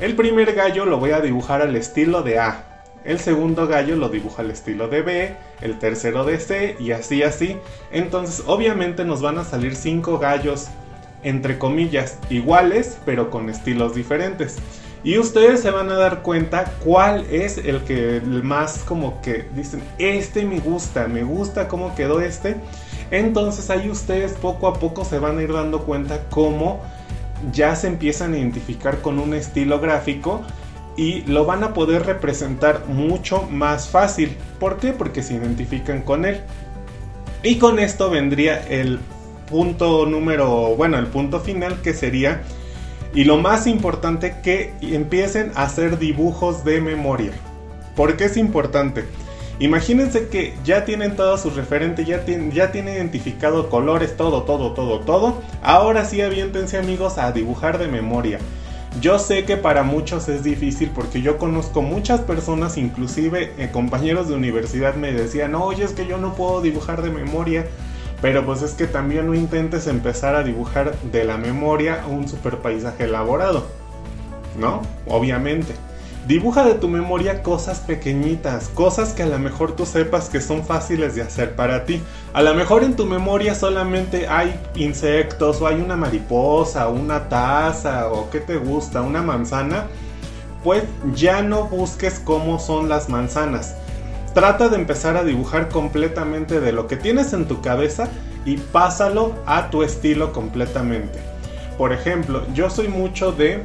El 0.00 0.16
primer 0.16 0.54
gallo 0.54 0.84
lo 0.84 0.98
voy 0.98 1.12
a 1.12 1.20
dibujar 1.20 1.62
al 1.62 1.76
estilo 1.76 2.22
de 2.22 2.40
A. 2.40 2.82
El 3.04 3.20
segundo 3.20 3.68
gallo 3.68 3.94
lo 3.94 4.08
dibuja 4.08 4.42
al 4.42 4.50
estilo 4.50 4.88
de 4.88 5.02
B, 5.02 5.36
el 5.60 5.78
tercero 5.78 6.24
de 6.24 6.40
C 6.40 6.76
y 6.80 6.90
así 6.90 7.22
así. 7.22 7.56
Entonces 7.92 8.42
obviamente 8.46 9.04
nos 9.04 9.22
van 9.22 9.38
a 9.38 9.44
salir 9.44 9.76
cinco 9.76 10.18
gallos 10.18 10.68
entre 11.22 11.58
comillas 11.58 12.18
iguales 12.30 12.98
pero 13.06 13.30
con 13.30 13.48
estilos 13.48 13.94
diferentes. 13.94 14.56
Y 15.04 15.18
ustedes 15.18 15.60
se 15.60 15.70
van 15.70 15.90
a 15.90 15.96
dar 15.96 16.22
cuenta 16.22 16.64
cuál 16.82 17.26
es 17.30 17.58
el 17.58 17.82
que 17.82 18.22
más 18.24 18.78
como 18.78 19.20
que 19.20 19.46
dicen, 19.54 19.82
este 19.98 20.46
me 20.46 20.60
gusta, 20.60 21.08
me 21.08 21.22
gusta 21.22 21.68
cómo 21.68 21.94
quedó 21.94 22.22
este. 22.22 22.56
Entonces 23.10 23.68
ahí 23.68 23.90
ustedes 23.90 24.32
poco 24.32 24.66
a 24.66 24.74
poco 24.74 25.04
se 25.04 25.18
van 25.18 25.38
a 25.38 25.42
ir 25.42 25.52
dando 25.52 25.82
cuenta 25.82 26.24
cómo 26.30 26.80
ya 27.52 27.76
se 27.76 27.88
empiezan 27.88 28.32
a 28.32 28.38
identificar 28.38 29.02
con 29.02 29.18
un 29.18 29.34
estilo 29.34 29.78
gráfico 29.78 30.40
y 30.96 31.20
lo 31.22 31.44
van 31.44 31.64
a 31.64 31.74
poder 31.74 32.06
representar 32.06 32.86
mucho 32.86 33.42
más 33.42 33.88
fácil. 33.88 34.34
¿Por 34.58 34.78
qué? 34.78 34.94
Porque 34.94 35.22
se 35.22 35.34
identifican 35.34 36.00
con 36.00 36.24
él. 36.24 36.40
Y 37.42 37.58
con 37.58 37.78
esto 37.78 38.08
vendría 38.08 38.66
el 38.68 39.00
punto 39.50 40.06
número, 40.06 40.74
bueno, 40.76 40.98
el 40.98 41.08
punto 41.08 41.40
final 41.40 41.82
que 41.82 41.92
sería 41.92 42.42
y 43.14 43.24
lo 43.24 43.38
más 43.38 43.66
importante, 43.66 44.36
que 44.42 44.72
empiecen 44.80 45.52
a 45.54 45.62
hacer 45.62 45.98
dibujos 45.98 46.64
de 46.64 46.80
memoria. 46.80 47.32
¿Por 47.94 48.16
qué 48.16 48.24
es 48.24 48.36
importante? 48.36 49.04
Imagínense 49.60 50.28
que 50.28 50.54
ya 50.64 50.84
tienen 50.84 51.14
todos 51.14 51.40
sus 51.40 51.54
referentes, 51.54 52.06
ya, 52.06 52.24
tienen, 52.24 52.50
ya 52.50 52.72
tienen 52.72 52.94
identificado 52.96 53.70
colores, 53.70 54.16
todo, 54.16 54.42
todo, 54.42 54.72
todo, 54.72 55.00
todo. 55.00 55.42
Ahora 55.62 56.04
sí 56.04 56.20
aviéntense 56.20 56.76
amigos 56.76 57.18
a 57.18 57.30
dibujar 57.30 57.78
de 57.78 57.86
memoria. 57.86 58.40
Yo 59.00 59.18
sé 59.18 59.44
que 59.44 59.56
para 59.56 59.82
muchos 59.84 60.28
es 60.28 60.42
difícil 60.42 60.90
porque 60.94 61.20
yo 61.20 61.36
conozco 61.38 61.82
muchas 61.82 62.20
personas, 62.20 62.76
inclusive 62.76 63.52
eh, 63.58 63.70
compañeros 63.72 64.28
de 64.28 64.34
universidad 64.34 64.94
me 64.94 65.12
decían, 65.12 65.54
oye 65.56 65.84
es 65.84 65.92
que 65.92 66.06
yo 66.06 66.18
no 66.18 66.34
puedo 66.34 66.60
dibujar 66.60 67.02
de 67.02 67.10
memoria 67.10 67.66
pero 68.24 68.42
pues 68.46 68.62
es 68.62 68.72
que 68.72 68.86
también 68.86 69.26
no 69.26 69.34
intentes 69.34 69.86
empezar 69.86 70.34
a 70.34 70.42
dibujar 70.42 70.98
de 71.12 71.24
la 71.24 71.36
memoria 71.36 72.06
un 72.08 72.26
super 72.26 72.56
paisaje 72.56 73.04
elaborado. 73.04 73.66
¿No? 74.58 74.80
Obviamente. 75.06 75.74
Dibuja 76.26 76.64
de 76.64 76.72
tu 76.72 76.88
memoria 76.88 77.42
cosas 77.42 77.80
pequeñitas, 77.80 78.68
cosas 78.68 79.12
que 79.12 79.24
a 79.24 79.26
lo 79.26 79.38
mejor 79.38 79.76
tú 79.76 79.84
sepas 79.84 80.30
que 80.30 80.40
son 80.40 80.64
fáciles 80.64 81.14
de 81.14 81.20
hacer 81.20 81.54
para 81.54 81.84
ti. 81.84 82.00
A 82.32 82.40
lo 82.40 82.54
mejor 82.54 82.82
en 82.82 82.96
tu 82.96 83.04
memoria 83.04 83.54
solamente 83.54 84.26
hay 84.26 84.58
insectos 84.74 85.60
o 85.60 85.66
hay 85.66 85.82
una 85.82 85.94
mariposa, 85.94 86.88
una 86.88 87.28
taza 87.28 88.08
o 88.08 88.30
qué 88.30 88.40
te 88.40 88.56
gusta, 88.56 89.02
una 89.02 89.20
manzana. 89.20 89.84
Pues 90.62 90.84
ya 91.14 91.42
no 91.42 91.64
busques 91.64 92.22
cómo 92.24 92.58
son 92.58 92.88
las 92.88 93.10
manzanas 93.10 93.74
Trata 94.34 94.68
de 94.68 94.76
empezar 94.76 95.16
a 95.16 95.22
dibujar 95.22 95.68
completamente 95.68 96.60
de 96.60 96.72
lo 96.72 96.88
que 96.88 96.96
tienes 96.96 97.32
en 97.32 97.46
tu 97.46 97.60
cabeza 97.60 98.08
y 98.44 98.56
pásalo 98.56 99.36
a 99.46 99.70
tu 99.70 99.84
estilo 99.84 100.32
completamente. 100.32 101.20
Por 101.78 101.92
ejemplo, 101.92 102.42
yo 102.52 102.68
soy 102.68 102.88
mucho 102.88 103.30
de 103.30 103.62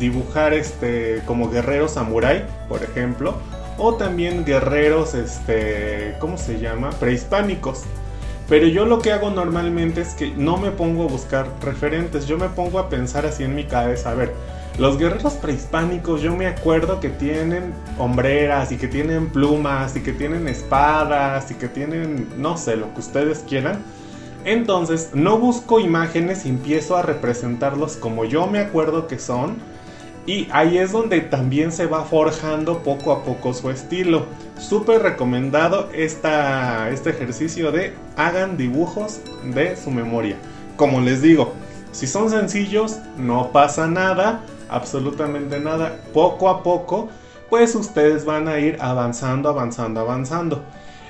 dibujar 0.00 0.54
este 0.54 1.22
como 1.26 1.50
guerreros 1.50 1.92
samurai, 1.92 2.46
por 2.66 2.82
ejemplo, 2.82 3.34
o 3.76 3.94
también 3.94 4.46
guerreros 4.46 5.14
este, 5.14 6.16
¿cómo 6.18 6.38
se 6.38 6.60
llama? 6.60 6.90
prehispánicos. 6.90 7.82
Pero 8.48 8.68
yo 8.68 8.86
lo 8.86 9.00
que 9.00 9.12
hago 9.12 9.30
normalmente 9.30 10.00
es 10.00 10.14
que 10.14 10.30
no 10.30 10.56
me 10.56 10.70
pongo 10.70 11.04
a 11.04 11.08
buscar 11.08 11.46
referentes, 11.62 12.26
yo 12.26 12.38
me 12.38 12.48
pongo 12.48 12.78
a 12.78 12.88
pensar 12.88 13.26
así 13.26 13.42
en 13.42 13.54
mi 13.54 13.64
cabeza, 13.64 14.12
a 14.12 14.14
ver, 14.14 14.32
los 14.78 14.98
guerreros 14.98 15.34
prehispánicos 15.34 16.20
yo 16.20 16.36
me 16.36 16.46
acuerdo 16.46 17.00
que 17.00 17.08
tienen 17.08 17.72
hombreras 17.98 18.72
y 18.72 18.76
que 18.76 18.88
tienen 18.88 19.30
plumas 19.30 19.96
y 19.96 20.02
que 20.02 20.12
tienen 20.12 20.48
espadas 20.48 21.50
y 21.50 21.54
que 21.54 21.68
tienen, 21.68 22.28
no 22.36 22.58
sé, 22.58 22.76
lo 22.76 22.92
que 22.92 23.00
ustedes 23.00 23.44
quieran. 23.48 23.82
Entonces 24.44 25.10
no 25.14 25.38
busco 25.38 25.80
imágenes 25.80 26.44
y 26.46 26.50
empiezo 26.50 26.96
a 26.96 27.02
representarlos 27.02 27.96
como 27.96 28.24
yo 28.24 28.46
me 28.46 28.60
acuerdo 28.60 29.06
que 29.08 29.18
son 29.18 29.56
Y 30.26 30.48
ahí 30.52 30.78
es 30.78 30.92
donde 30.92 31.20
también 31.20 31.72
se 31.72 31.86
va 31.86 32.04
forjando 32.04 32.82
poco 32.82 33.12
a 33.12 33.24
poco 33.24 33.54
su 33.54 33.70
estilo. 33.70 34.26
Súper 34.58 35.02
recomendado 35.02 35.88
este 35.92 37.10
ejercicio 37.10 37.72
de 37.72 37.94
hagan 38.16 38.56
dibujos 38.56 39.20
de 39.54 39.76
su 39.76 39.90
memoria. 39.90 40.36
Como 40.76 41.00
les 41.00 41.22
digo, 41.22 41.54
si 41.92 42.06
son 42.06 42.28
sencillos, 42.28 42.98
no 43.16 43.52
pasa 43.52 43.86
nada, 43.86 44.42
absolutamente 44.68 45.60
nada. 45.60 46.00
Poco 46.12 46.48
a 46.48 46.62
poco, 46.62 47.08
pues 47.48 47.74
ustedes 47.74 48.24
van 48.24 48.48
a 48.48 48.58
ir 48.58 48.76
avanzando, 48.80 49.48
avanzando, 49.48 50.00
avanzando. 50.00 50.64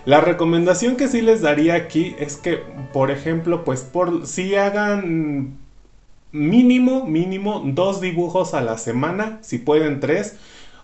La 0.05 0.21
recomendación 0.21 0.97
que 0.97 1.09
sí 1.09 1.21
les 1.21 1.42
daría 1.42 1.75
aquí 1.75 2.14
es 2.19 2.37
que, 2.37 2.62
por 2.92 3.11
ejemplo, 3.11 3.64
pues 3.64 3.81
por 3.81 4.27
si 4.27 4.55
hagan 4.55 5.59
mínimo, 6.31 7.07
mínimo 7.07 7.62
dos 7.64 8.01
dibujos 8.01 8.55
a 8.55 8.61
la 8.61 8.79
semana, 8.79 9.38
si 9.40 9.59
pueden 9.59 10.01
tres. 10.01 10.37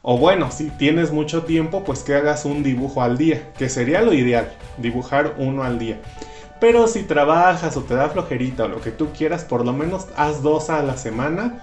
O 0.05 0.19
bueno, 0.19 0.51
si 0.51 0.71
tienes 0.71 1.13
mucho 1.13 1.45
tiempo, 1.45 1.85
pues 1.85 2.03
que 2.03 2.17
hagas 2.17 2.45
un 2.45 2.65
dibujo 2.65 3.03
al 3.03 3.17
día, 3.17 3.53
que 3.57 3.69
sería 3.69 4.03
lo 4.03 4.13
ideal, 4.13 4.53
dibujar 4.79 5.37
uno 5.39 5.63
al 5.63 5.79
día. 5.79 6.01
Pero 6.59 6.89
si 6.89 7.05
trabajas 7.05 7.77
o 7.77 7.83
te 7.83 7.95
da 7.95 8.09
flojerita 8.09 8.65
o 8.65 8.69
lo 8.69 8.81
que 8.81 8.91
tú 8.91 9.11
quieras, 9.17 9.45
por 9.45 9.65
lo 9.65 9.73
menos 9.73 10.09
haz 10.17 10.43
dos 10.43 10.71
a 10.71 10.83
la 10.83 10.97
semana, 10.97 11.61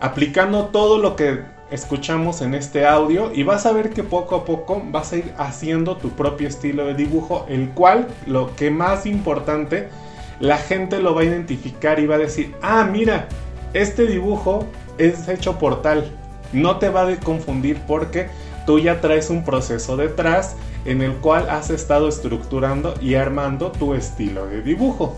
aplicando 0.00 0.66
todo 0.66 0.98
lo 0.98 1.16
que 1.16 1.40
escuchamos 1.70 2.42
en 2.42 2.54
este 2.54 2.86
audio 2.86 3.32
y 3.32 3.42
vas 3.42 3.66
a 3.66 3.72
ver 3.72 3.90
que 3.90 4.04
poco 4.04 4.36
a 4.36 4.44
poco 4.44 4.82
vas 4.90 5.12
a 5.12 5.16
ir 5.16 5.32
haciendo 5.36 5.96
tu 5.96 6.10
propio 6.10 6.48
estilo 6.48 6.86
de 6.86 6.94
dibujo, 6.94 7.44
el 7.48 7.70
cual, 7.70 8.06
lo 8.26 8.54
que 8.54 8.70
más 8.70 9.06
importante, 9.06 9.88
la 10.38 10.58
gente 10.58 11.00
lo 11.00 11.14
va 11.14 11.22
a 11.22 11.24
identificar 11.24 11.98
y 11.98 12.06
va 12.06 12.16
a 12.16 12.18
decir, 12.18 12.54
ah, 12.62 12.88
mira, 12.90 13.28
este 13.72 14.06
dibujo 14.06 14.66
es 14.98 15.28
hecho 15.28 15.58
por 15.58 15.82
tal. 15.82 16.10
No 16.52 16.78
te 16.78 16.88
va 16.88 17.08
a 17.08 17.16
confundir 17.20 17.80
porque 17.86 18.28
tú 18.66 18.78
ya 18.78 19.00
traes 19.00 19.30
un 19.30 19.44
proceso 19.44 19.96
detrás 19.96 20.56
en 20.84 21.02
el 21.02 21.12
cual 21.14 21.50
has 21.50 21.70
estado 21.70 22.08
estructurando 22.08 22.94
y 23.00 23.14
armando 23.14 23.72
tu 23.72 23.94
estilo 23.94 24.46
de 24.46 24.62
dibujo. 24.62 25.16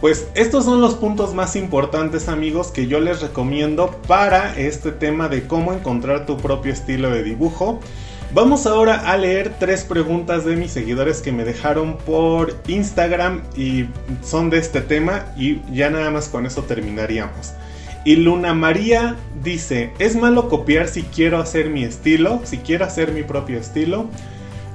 Pues 0.00 0.28
estos 0.34 0.66
son 0.66 0.80
los 0.80 0.94
puntos 0.94 1.34
más 1.34 1.56
importantes 1.56 2.28
amigos 2.28 2.70
que 2.70 2.86
yo 2.86 3.00
les 3.00 3.22
recomiendo 3.22 3.90
para 4.06 4.54
este 4.58 4.92
tema 4.92 5.28
de 5.28 5.46
cómo 5.46 5.72
encontrar 5.72 6.26
tu 6.26 6.36
propio 6.36 6.72
estilo 6.72 7.10
de 7.10 7.22
dibujo. 7.22 7.80
Vamos 8.34 8.66
ahora 8.66 9.10
a 9.10 9.16
leer 9.16 9.54
tres 9.58 9.84
preguntas 9.84 10.44
de 10.44 10.56
mis 10.56 10.72
seguidores 10.72 11.22
que 11.22 11.32
me 11.32 11.44
dejaron 11.44 11.96
por 11.96 12.54
Instagram 12.68 13.42
y 13.56 13.86
son 14.22 14.50
de 14.50 14.58
este 14.58 14.82
tema 14.82 15.26
y 15.36 15.62
ya 15.72 15.88
nada 15.88 16.10
más 16.10 16.28
con 16.28 16.44
eso 16.44 16.62
terminaríamos. 16.64 17.54
Y 18.04 18.16
Luna 18.16 18.52
María 18.52 19.16
dice, 19.42 19.92
¿es 19.98 20.14
malo 20.14 20.48
copiar 20.48 20.88
si 20.88 21.02
quiero 21.02 21.38
hacer 21.38 21.70
mi 21.70 21.84
estilo? 21.84 22.40
Si 22.44 22.58
quiero 22.58 22.84
hacer 22.84 23.12
mi 23.12 23.22
propio 23.22 23.58
estilo. 23.58 24.06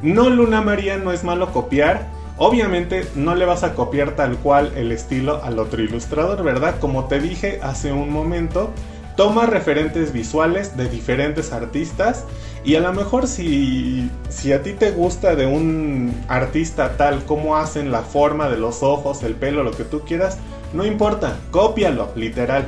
No, 0.02 0.30
Luna 0.30 0.62
María, 0.62 0.98
no 0.98 1.14
es 1.14 1.24
malo 1.24 1.52
copiar. 1.54 2.10
Obviamente 2.38 3.06
no 3.16 3.36
le 3.36 3.46
vas 3.46 3.64
a 3.64 3.74
copiar 3.74 4.16
tal 4.16 4.38
cual 4.38 4.72
el 4.76 4.92
estilo 4.92 5.44
al 5.44 5.60
otro 5.60 5.82
ilustrador, 5.82 6.44
¿verdad? 6.44 6.80
Como 6.80 7.06
te 7.06 7.20
dije 7.20 7.60
hace 7.62 7.92
un 7.92 8.10
momento, 8.10 8.72
toma 9.16 9.46
referentes 9.46 10.14
visuales 10.14 10.76
de 10.78 10.90
diferentes 10.90 11.52
artistas 11.52 12.26
y 12.64 12.76
a 12.76 12.80
lo 12.80 12.94
mejor 12.94 13.28
si, 13.28 14.10
si 14.30 14.54
a 14.54 14.64
ti 14.64 14.74
te 14.74 14.92
gusta 14.92 15.36
de 15.36 15.46
un 15.46 16.14
artista 16.28 16.98
tal 16.98 17.24
como 17.26 17.58
hacen 17.58 17.92
la 17.92 18.02
forma 18.02 18.50
de 18.50 18.58
los 18.58 18.84
ojos, 18.84 19.24
el 19.24 19.36
pelo, 19.36 19.64
lo 19.64 19.72
que 19.72 19.84
tú 19.84 20.02
quieras, 20.02 20.38
no 20.74 20.86
importa, 20.86 21.38
cópialo, 21.52 22.10
literal. 22.16 22.68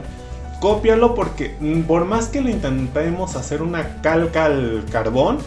Cópialo 0.60 1.13
porque 1.15 1.56
mm, 1.60 1.82
por 1.82 2.06
más 2.06 2.28
que 2.28 2.41
le 2.41 2.52
intentemos 2.52 3.36
hacer 3.36 3.62
una 3.62 4.02
calca 4.02 4.45
al 4.45 4.84
carbón, 4.91 5.39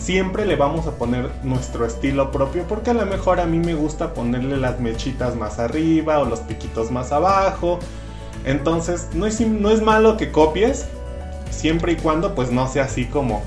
siempre 0.00 0.46
le 0.46 0.56
vamos 0.56 0.88
a 0.88 0.92
poner 0.92 1.30
nuestro 1.44 1.86
estilo 1.86 2.32
propio 2.32 2.64
porque 2.66 2.90
a 2.90 2.94
lo 2.94 3.06
mejor 3.06 3.38
a 3.38 3.46
mí 3.46 3.58
me 3.58 3.74
gusta 3.74 4.14
ponerle 4.14 4.56
las 4.56 4.80
mechitas 4.80 5.36
más 5.36 5.60
arriba 5.60 6.18
o 6.18 6.24
los 6.24 6.40
piquitos 6.40 6.90
más 6.90 7.12
abajo 7.12 7.78
entonces, 8.44 9.08
no 9.14 9.26
es, 9.26 9.40
no 9.40 9.70
es 9.70 9.82
malo 9.82 10.16
que 10.16 10.30
copies, 10.30 10.86
siempre 11.50 11.92
y 11.92 11.96
cuando 11.96 12.34
pues 12.34 12.50
no 12.50 12.66
sea 12.68 12.84
así 12.84 13.06
como 13.06 13.42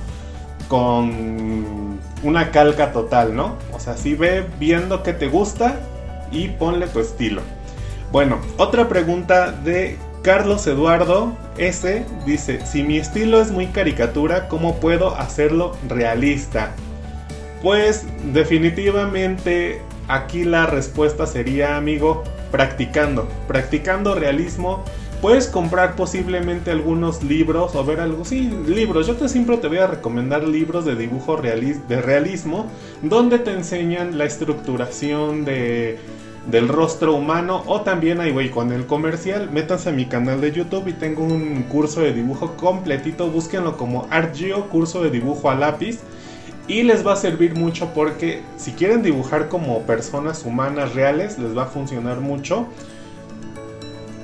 con 0.68 2.00
una 2.24 2.52
calca 2.52 2.92
total, 2.92 3.36
¿no? 3.36 3.58
O 3.74 3.80
sea, 3.80 3.98
sí 3.98 4.14
ve 4.14 4.46
viendo 4.60 5.04
que 5.04 5.14
te 5.14 5.28
gusta 5.28 5.80
y 6.32 6.50
ponle 6.50 6.88
tu 6.88 7.00
estilo. 7.00 7.42
Bueno, 8.12 8.40
otra 8.58 8.88
pregunta 8.88 9.52
de 9.52 9.98
Carlos 10.24 10.66
Eduardo 10.68 11.38
S. 11.58 12.06
Dice, 12.26 12.66
si 12.66 12.82
mi 12.82 12.98
estilo 12.98 13.42
es 13.42 13.52
muy 13.52 13.68
caricatura, 13.68 14.48
¿cómo 14.48 14.80
puedo 14.80 15.16
hacerlo 15.18 15.76
realista? 15.90 16.72
Pues 17.62 18.06
definitivamente 18.32 19.82
aquí 20.08 20.46
la 20.46 20.66
respuesta 20.66 21.28
sería, 21.28 21.76
amigo, 21.76 22.24
practicando, 22.52 23.28
practicando 23.50 24.16
realismo. 24.16 24.86
Puedes 25.22 25.48
comprar 25.48 25.98
posiblemente 25.98 26.72
algunos 26.72 27.22
libros 27.22 27.76
o 27.76 27.84
ver 27.84 28.00
algo, 28.00 28.24
sí, 28.24 28.50
libros. 28.66 29.08
Yo 29.08 29.16
te 29.16 29.28
siempre 29.28 29.58
te 29.58 29.68
voy 29.68 29.80
a 29.80 29.88
recomendar 29.88 30.48
libros 30.48 30.86
de 30.86 30.96
dibujo 30.96 31.36
de 31.36 32.02
realismo 32.02 32.68
donde 33.02 33.40
te 33.40 33.52
enseñan 33.52 34.18
la 34.18 34.24
estructuración 34.24 35.44
de, 35.44 36.00
del 36.48 36.68
rostro 36.68 37.14
humano 37.14 37.64
o 37.68 37.82
también 37.82 38.20
ahí 38.20 38.32
voy 38.32 38.50
con 38.50 38.72
el 38.72 38.86
comercial. 38.86 39.50
Métanse 39.52 39.90
a 39.90 39.94
mi 39.94 40.06
canal 40.06 40.42
de 40.42 40.52
YouTube 40.52 40.88
y 40.88 40.94
tengo 40.94 41.24
un 41.24 41.64
curso 41.64 42.02
de 42.02 42.14
dibujo 42.14 42.56
completito. 42.58 43.30
Búsquenlo 43.30 43.78
como 43.78 44.08
ArtGeo, 44.10 44.70
curso 44.70 45.02
de 45.04 45.10
dibujo 45.10 45.50
a 45.50 45.56
lápiz 45.56 46.00
y 46.68 46.84
les 46.84 47.06
va 47.06 47.14
a 47.14 47.18
servir 47.18 47.56
mucho 47.56 47.94
porque 47.94 48.42
si 48.58 48.72
quieren 48.72 49.04
dibujar 49.04 49.50
como 49.50 49.82
personas 49.82 50.44
humanas 50.46 50.94
reales 50.94 51.38
les 51.38 51.56
va 51.56 51.64
a 51.64 51.68
funcionar 51.68 52.22
mucho 52.22 52.68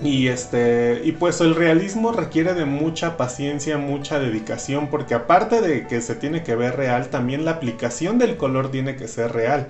y 0.02 0.28
este 0.28 1.02
y 1.04 1.12
pues 1.12 1.42
el 1.42 1.56
realismo 1.56 2.14
requiere 2.14 2.54
de 2.54 2.64
mucha 2.64 3.18
paciencia 3.18 3.78
mucha 3.78 4.20
dedicación 4.20 4.88
porque 4.88 5.16
aparte 5.16 5.60
de 5.60 5.86
que 5.88 6.00
se 6.00 6.16
tiene 6.16 6.44
que 6.44 6.56
ver 6.56 6.78
real 6.78 7.10
también 7.10 7.44
la 7.44 7.52
aplicación 7.52 8.18
del 8.18 8.38
color 8.38 8.72
tiene 8.72 8.96
que 8.96 9.10
ser 9.10 9.34
real 9.34 9.68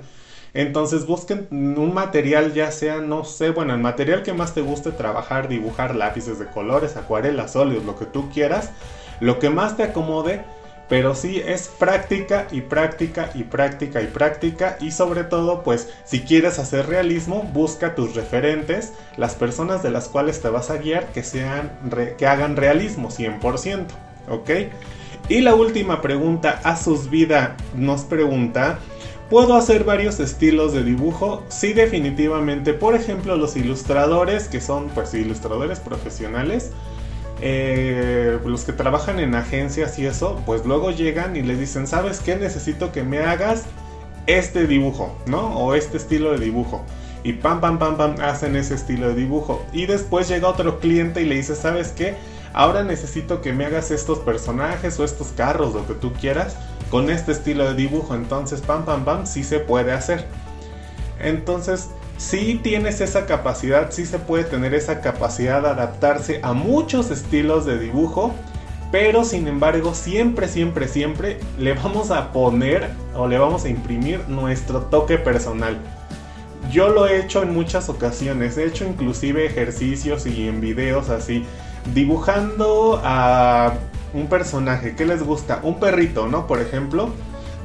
entonces 0.53 1.05
busquen 1.05 1.47
un 1.51 1.93
material 1.93 2.53
ya 2.53 2.71
sea 2.71 2.97
no 2.97 3.23
sé 3.23 3.51
bueno 3.51 3.73
el 3.73 3.79
material 3.79 4.23
que 4.23 4.33
más 4.33 4.53
te 4.53 4.61
guste 4.61 4.91
trabajar 4.91 5.47
dibujar 5.47 5.95
lápices 5.95 6.39
de 6.39 6.47
colores 6.47 6.97
acuarelas 6.97 7.55
óleos 7.55 7.85
lo 7.85 7.97
que 7.97 8.05
tú 8.05 8.29
quieras 8.31 8.71
lo 9.19 9.39
que 9.39 9.49
más 9.49 9.77
te 9.77 9.83
acomode 9.83 10.43
pero 10.89 11.13
sí 11.13 11.41
es 11.45 11.67
práctica 11.67 12.47
y 12.51 12.61
práctica 12.61 13.29
y 13.35 13.43
práctica 13.43 14.01
y 14.01 14.07
práctica 14.07 14.77
y 14.81 14.91
sobre 14.91 15.23
todo 15.23 15.61
pues 15.61 15.87
si 16.03 16.21
quieres 16.21 16.57
hacer 16.57 16.87
realismo 16.87 17.43
busca 17.53 17.93
tus 17.93 18.15
referentes, 18.15 18.93
las 19.15 19.35
personas 19.35 19.83
de 19.83 19.91
las 19.91 20.09
cuales 20.09 20.41
te 20.41 20.49
vas 20.49 20.71
a 20.71 20.77
guiar 20.77 21.05
que 21.13 21.23
sean 21.23 21.71
que 22.17 22.25
hagan 22.25 22.55
realismo 22.55 23.09
100%, 23.09 23.85
¿ok? 24.29 24.49
Y 25.29 25.41
la 25.41 25.53
última 25.53 26.01
pregunta, 26.01 26.59
a 26.63 26.75
sus 26.75 27.11
Vida 27.11 27.55
nos 27.75 28.01
pregunta, 28.01 28.79
¿puedo 29.29 29.55
hacer 29.55 29.83
varios 29.83 30.19
estilos 30.19 30.73
de 30.73 30.83
dibujo? 30.83 31.43
Sí, 31.49 31.73
definitivamente. 31.73 32.73
Por 32.73 32.95
ejemplo, 32.95 33.35
los 33.35 33.55
ilustradores, 33.55 34.47
que 34.47 34.61
son 34.61 34.89
pues 34.89 35.13
ilustradores 35.13 35.79
profesionales, 35.79 36.71
eh, 37.41 38.37
los 38.45 38.63
que 38.63 38.73
trabajan 38.73 39.19
en 39.19 39.35
agencias 39.35 39.97
y 39.99 40.05
eso, 40.05 40.41
pues 40.45 40.65
luego 40.65 40.91
llegan 40.91 41.35
y 41.35 41.41
les 41.41 41.59
dicen, 41.59 41.87
¿sabes 41.87 42.19
qué? 42.19 42.35
Necesito 42.35 42.91
que 42.91 43.03
me 43.03 43.19
hagas 43.19 43.63
este 44.27 44.67
dibujo, 44.67 45.15
¿no? 45.25 45.57
O 45.57 45.73
este 45.73 45.97
estilo 45.97 46.31
de 46.31 46.39
dibujo. 46.39 46.83
Y 47.23 47.33
pam, 47.33 47.61
pam, 47.61 47.79
pam, 47.79 47.97
pam, 47.97 48.15
hacen 48.21 48.55
ese 48.55 48.75
estilo 48.75 49.09
de 49.09 49.15
dibujo. 49.15 49.65
Y 49.73 49.85
después 49.85 50.27
llega 50.27 50.47
otro 50.47 50.79
cliente 50.79 51.21
y 51.21 51.25
le 51.25 51.35
dice, 51.35 51.55
¿sabes 51.55 51.89
qué? 51.89 52.15
Ahora 52.53 52.83
necesito 52.83 53.41
que 53.41 53.53
me 53.53 53.65
hagas 53.65 53.91
estos 53.91 54.19
personajes 54.19 54.99
o 54.99 55.03
estos 55.03 55.27
carros, 55.29 55.73
lo 55.73 55.85
que 55.87 55.93
tú 55.93 56.13
quieras, 56.13 56.57
con 56.89 57.09
este 57.09 57.31
estilo 57.31 57.65
de 57.65 57.75
dibujo. 57.75 58.15
Entonces, 58.15 58.61
pam, 58.61 58.85
pam, 58.85 59.05
pam, 59.05 59.25
sí 59.25 59.43
se 59.43 59.59
puede 59.59 59.91
hacer. 59.91 60.25
Entonces, 61.19 61.89
si 62.19 62.55
tienes 62.55 62.99
esa 62.99 63.25
capacidad, 63.25 63.91
sí 63.91 64.05
se 64.05 64.19
puede 64.19 64.43
tener 64.43 64.73
esa 64.73 64.99
capacidad 64.99 65.61
de 65.61 65.69
adaptarse 65.69 66.41
a 66.43 66.51
muchos 66.51 67.11
estilos 67.11 67.65
de 67.65 67.79
dibujo, 67.79 68.33
pero 68.91 69.23
sin 69.23 69.47
embargo 69.47 69.93
siempre, 69.93 70.49
siempre, 70.49 70.89
siempre 70.89 71.39
le 71.57 71.73
vamos 71.73 72.11
a 72.11 72.33
poner 72.33 72.89
o 73.15 73.25
le 73.25 73.37
vamos 73.37 73.63
a 73.63 73.69
imprimir 73.69 74.27
nuestro 74.27 74.81
toque 74.81 75.17
personal. 75.17 75.77
Yo 76.69 76.89
lo 76.89 77.07
he 77.07 77.21
hecho 77.21 77.41
en 77.41 77.53
muchas 77.53 77.87
ocasiones, 77.87 78.57
he 78.57 78.65
hecho 78.65 78.85
inclusive 78.85 79.45
ejercicios 79.45 80.25
y 80.25 80.47
en 80.47 80.59
videos 80.59 81.09
así, 81.09 81.45
dibujando 81.93 83.01
a 83.03 83.75
un 84.13 84.27
personaje, 84.27 84.95
¿qué 84.95 85.05
les 85.05 85.23
gusta? 85.23 85.59
Un 85.63 85.79
perrito, 85.79 86.27
¿no? 86.27 86.47
Por 86.47 86.61
ejemplo 86.61 87.09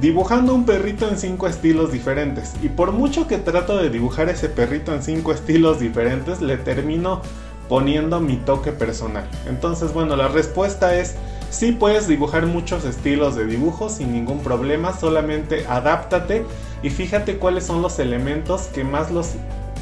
dibujando 0.01 0.53
un 0.55 0.67
perrito 0.67 1.09
en 1.09 1.17
cinco 1.17 1.47
estilos 1.47 1.93
diferentes. 1.93 2.55
Y 2.63 2.69
por 2.69 2.91
mucho 2.91 3.29
que 3.29 3.39
trato 3.39 3.77
de 3.77 3.91
dibujar 3.91 4.29
ese 4.29 4.49
perrito 4.49 4.93
en 4.93 5.05
cinco 5.05 5.33
estilos 5.33 5.79
diferentes, 5.79 6.41
le 6.41 6.57
termino 6.57 7.23
poniendo 7.69 8.21
mi 8.21 8.37
toque 8.37 8.73
personal. 8.73 9.25
Entonces, 9.47 9.93
bueno, 9.93 10.17
la 10.17 10.27
respuesta 10.27 10.99
es 10.99 11.15
Sí 11.55 11.71
puedes 11.71 12.09
dibujar 12.09 12.47
muchos 12.47 12.85
estilos 12.85 13.37
de 13.37 13.47
dibujo 13.47 13.89
sin 13.89 14.13
ningún 14.13 14.41
problema, 14.41 14.93
solamente 14.93 15.65
adáptate 15.69 16.45
y 16.83 16.91
fíjate 16.91 17.39
cuáles 17.39 17.65
son 17.65 17.81
los 17.81 18.01
elementos 18.01 18.63
que 18.75 18.83
más 18.83 19.13
los 19.13 19.35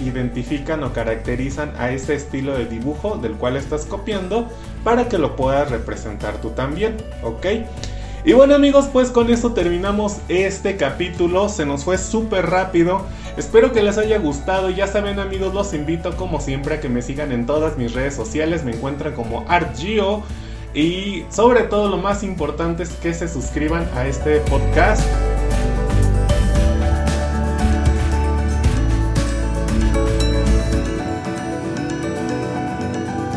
identifican 0.03 0.83
o 0.85 0.93
caracterizan 0.93 1.73
a 1.79 1.91
ese 1.91 2.15
estilo 2.15 2.55
de 2.55 2.67
dibujo 2.67 3.17
del 3.17 3.33
cual 3.33 3.57
estás 3.57 3.87
copiando 3.87 4.49
para 4.85 5.09
que 5.09 5.19
lo 5.19 5.37
puedas 5.37 5.71
representar 5.71 6.41
tú 6.41 6.51
también, 6.51 6.97
¿ok? 7.23 7.47
Y 8.25 8.35
bueno 8.35 8.55
amigos, 8.55 8.89
pues 8.93 9.11
con 9.11 9.31
eso 9.31 9.53
terminamos 9.53 10.19
este 10.29 10.77
capítulo, 10.77 11.49
se 11.49 11.67
nos 11.67 11.85
fue 11.85 11.99
súper 11.99 12.47
rápido, 12.47 13.05
espero 13.37 13.73
que 13.73 13.83
les 13.83 13.99
haya 13.99 14.19
gustado, 14.19 14.71
ya 14.71 14.87
saben 14.87 15.19
amigos, 15.19 15.53
los 15.55 15.75
invito 15.75 16.17
como 16.17 16.41
siempre 16.41 16.77
a 16.77 16.81
que 16.81 16.89
me 16.89 17.03
sigan 17.03 17.33
en 17.33 17.47
todas 17.47 17.77
mis 17.77 17.95
redes 17.95 18.15
sociales, 18.15 18.63
me 18.63 18.73
encuentran 18.73 19.15
como 19.15 19.45
ArtGeo 19.49 20.23
y 20.73 21.25
sobre 21.31 21.65
todo 21.65 21.89
lo 21.89 21.97
más 21.97 22.23
importante 22.23 22.85
es 22.85 22.91
que 22.91 23.13
se 23.13 23.27
suscriban 23.27 23.89
a 23.97 24.07
este 24.07 24.39
podcast 24.41 25.03